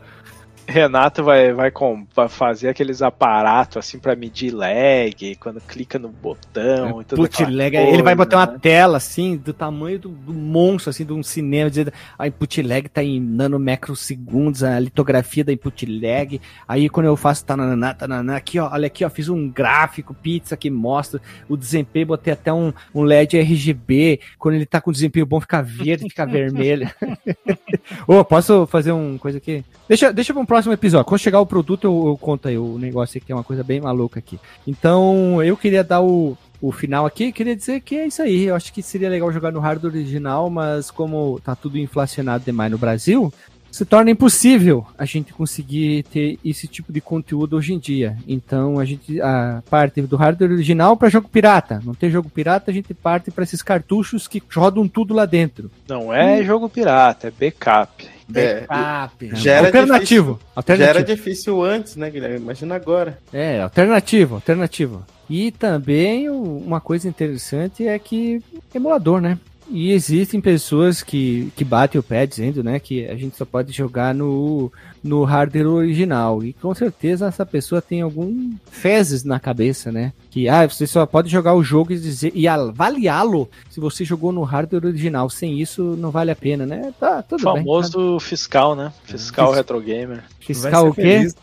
[0.72, 6.09] Renato vai, vai, com, vai fazer aqueles aparatos assim para medir lag, quando clica no
[6.09, 8.43] botão é, e tudo put lag, coisa, ele vai botar né?
[8.43, 12.61] uma tela assim, do tamanho do, do, monstro, assim, de um cinema, dizendo a input
[12.61, 16.39] lag tá em nanomicrosegundos, a litografia da input lag.
[16.67, 20.55] Aí quando eu faço tanananá, tanananá, aqui ó, olha aqui ó, fiz um gráfico, pizza
[20.55, 25.26] que mostra o desempenho, botei até um, um LED RGB, quando ele tá com desempenho
[25.26, 26.89] bom fica verde, fica vermelho.
[28.07, 29.63] Ô, oh, posso fazer uma coisa aqui?
[29.88, 31.05] Deixa, deixa pra um próximo episódio.
[31.05, 33.82] Quando chegar o produto, eu, eu conto aí o negócio que é uma coisa bem
[33.82, 34.39] maluca aqui.
[34.68, 38.43] Então, eu queria dar o, o final aqui, queria dizer que é isso aí.
[38.43, 42.72] Eu acho que seria legal jogar no hardware original, mas como tá tudo inflacionado demais
[42.72, 43.34] no Brasil,
[43.72, 48.18] se torna impossível a gente conseguir ter esse tipo de conteúdo hoje em dia.
[48.28, 51.82] Então a gente a parte do hardware original para jogo pirata.
[51.84, 55.72] Não tem jogo pirata, a gente parte para esses cartuchos que rodam tudo lá dentro.
[55.88, 56.43] Não é hum.
[56.43, 58.07] jogo pirata, é backup.
[58.32, 59.29] Backup.
[59.32, 60.34] É, já era alternativo.
[60.34, 60.86] Difícil, alternativo.
[60.86, 62.38] Já era difícil antes, né, Guilherme?
[62.38, 63.17] Imagina agora.
[63.32, 65.05] É, alternativo, alternativo.
[65.29, 68.41] E também uma coisa interessante é que
[68.73, 69.38] emulador, né?
[69.72, 73.72] E existem pessoas que, que batem o pé dizendo, né, que a gente só pode
[73.72, 74.69] jogar no,
[75.01, 76.43] no hardware original.
[76.43, 80.11] E com certeza essa pessoa tem algum fezes na cabeça, né?
[80.30, 84.34] Que ah, você só pode jogar o jogo e dizer e avaliá-lo se você jogou
[84.34, 85.30] no hardware original.
[85.30, 86.93] Sem isso não vale a pena, né?
[86.99, 87.63] Tá, tudo Famoso bem.
[87.63, 88.26] Famoso tá?
[88.26, 88.91] fiscal, né?
[89.05, 90.22] Fiscal retro gamer.
[90.39, 91.28] Fiscal o quê?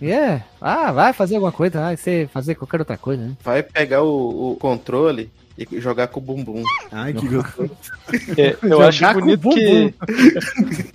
[0.00, 0.04] É.
[0.04, 0.44] Yeah.
[0.60, 3.32] Ah, vai fazer alguma coisa, vai ser fazer qualquer outra coisa, né?
[3.42, 6.62] Vai pegar o, o controle e jogar com o bumbum.
[6.92, 7.70] Ai, que gostoso.
[8.36, 9.94] É, eu acho bonito que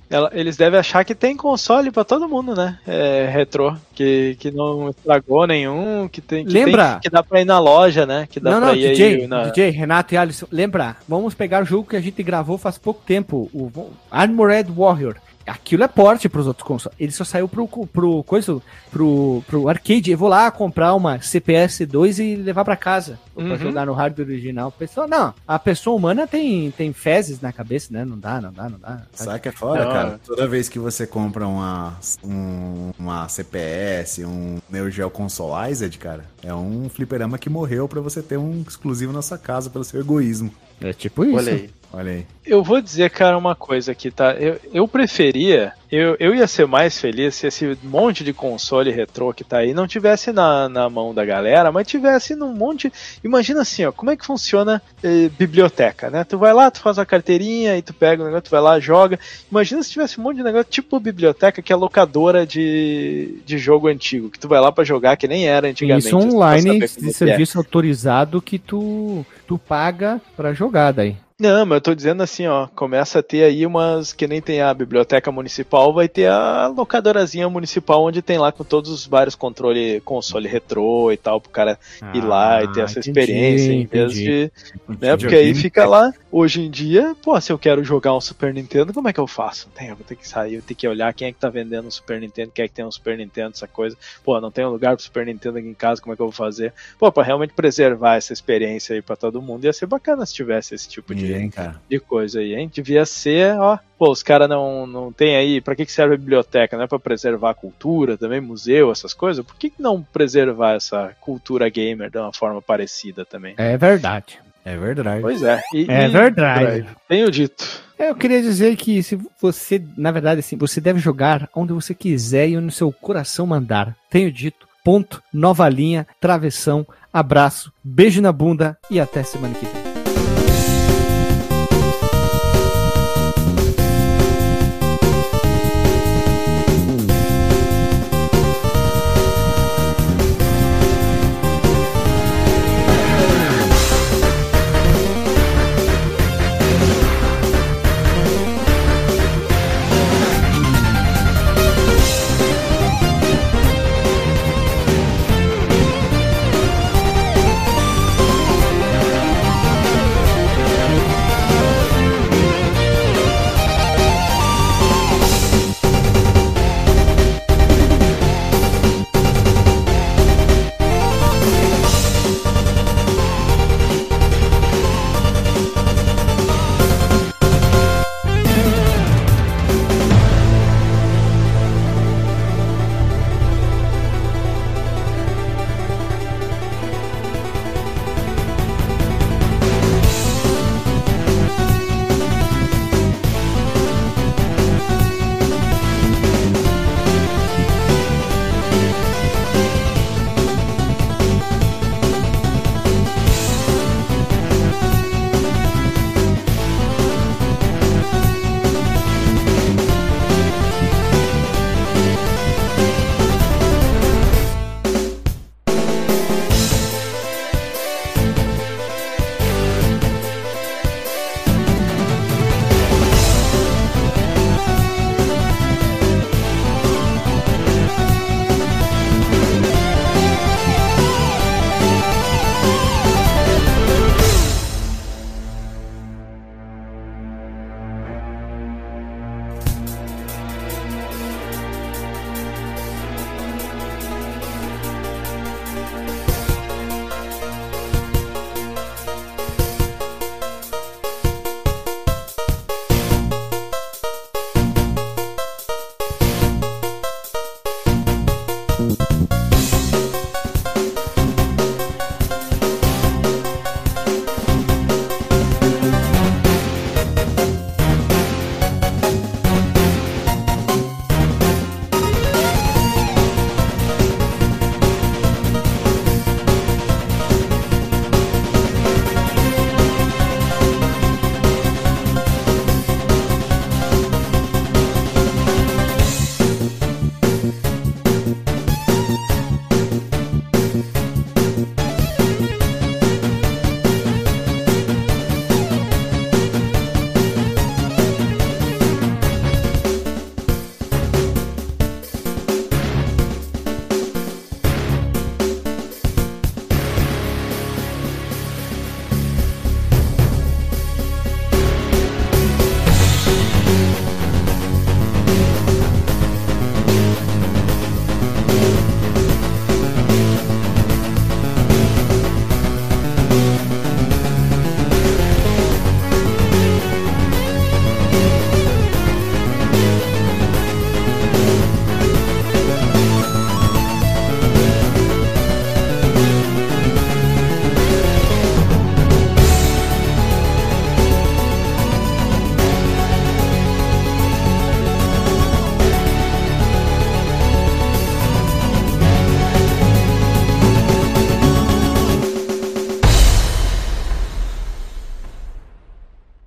[0.10, 2.80] ela, eles devem achar que tem console para todo mundo, né?
[2.88, 6.94] É, retrô, que, que não estragou nenhum, que tem que, lembra?
[6.94, 8.28] Tem, que dá pra ir na loja, né?
[8.30, 9.44] Que dá não, pra não, ir DJ, na...
[9.46, 10.96] DJ, Renato e Alisson, lembra?
[11.08, 13.72] Vamos pegar o jogo que a gente gravou faz pouco tempo, o
[14.10, 15.16] Armored Warrior
[15.46, 16.98] aquilo é porte para os outros consoles.
[17.00, 20.12] Ele só saiu pro, pro coisa, pro, pro arcade.
[20.12, 23.48] Eu vou lá comprar uma CPS 2 e levar para casa uhum.
[23.48, 24.72] para jogar no hardware original.
[24.72, 28.06] Pessoa, não, a pessoa humana tem, tem fezes na cabeça, né?
[28.06, 29.02] Não dá, não dá, não dá.
[29.14, 29.92] Sabe que é fora, não.
[29.92, 30.20] cara?
[30.26, 36.54] Toda vez que você compra uma, um, uma CPS, um Neo Geo Consolized, cara, é
[36.54, 40.52] um fliperama que morreu para você ter um exclusivo na sua casa pelo seu egoísmo.
[40.82, 41.36] É tipo isso.
[41.38, 41.70] Olha aí.
[41.94, 42.26] Olha aí.
[42.46, 44.34] Eu vou dizer, cara, uma coisa aqui, tá?
[44.34, 49.34] Eu, eu preferia, eu, eu ia ser mais feliz se esse monte de console retrô
[49.34, 52.92] que tá aí não tivesse na, na mão da galera, mas tivesse num monte.
[53.22, 56.24] Imagina assim, ó, como é que funciona eh, biblioteca, né?
[56.24, 58.80] Tu vai lá, tu faz uma carteirinha e tu pega o negócio, tu vai lá,
[58.80, 59.20] joga.
[59.52, 63.90] Imagina se tivesse um monte de negócio tipo biblioteca, que é locadora de, de jogo
[63.90, 66.08] antigo, que tu vai lá para jogar, que nem era antigamente.
[66.08, 67.12] Isso online de é.
[67.12, 67.60] serviço é.
[67.60, 71.18] autorizado que tu, tu paga para jogar daí.
[71.42, 74.62] Não, mas eu tô dizendo assim, ó, começa a ter aí umas que nem tem
[74.62, 79.34] a biblioteca municipal, vai ter a locadorazinha municipal onde tem lá com todos os vários
[79.34, 83.74] controle, console retrô e tal, pro cara ah, ir lá e ter essa entendi, experiência
[83.74, 84.52] em vez de,
[84.88, 88.54] né, porque aí fica lá, hoje em dia, pô, se eu quero jogar um Super
[88.54, 89.68] Nintendo, como é que eu faço?
[89.74, 91.88] Tem, eu vou ter que sair, eu tenho que olhar quem é que tá vendendo
[91.88, 93.98] um Super Nintendo, quem é que tem um Super Nintendo, essa coisa.
[94.24, 96.28] Pô, não tem um lugar pro Super Nintendo aqui em casa, como é que eu
[96.28, 96.72] vou fazer?
[97.00, 100.76] Pô, pra realmente preservar essa experiência aí pra todo mundo, ia ser bacana se tivesse
[100.76, 101.52] esse tipo de hein,
[101.90, 102.70] de coisa aí, hein?
[102.74, 103.78] Devia ser, ó.
[103.98, 105.62] Pô, os caras não, não tem aí.
[105.62, 106.76] Pra que, que serve a biblioteca?
[106.76, 109.46] Não é pra preservar a cultura também, museu, essas coisas?
[109.46, 113.54] Por que, que não preservar essa cultura gamer de uma forma parecida também?
[113.58, 114.40] É verdade.
[114.64, 115.22] É verdade.
[115.22, 115.62] Pois é.
[115.74, 116.88] E, é e, verdade.
[117.08, 117.66] Tenho dito.
[117.98, 121.94] É, eu queria dizer que se você, na verdade, assim, você deve jogar onde você
[121.94, 123.96] quiser e onde o seu coração mandar.
[124.10, 124.68] Tenho dito.
[124.84, 129.81] Ponto, nova linha, travessão, abraço, beijo na bunda e até semana que vem.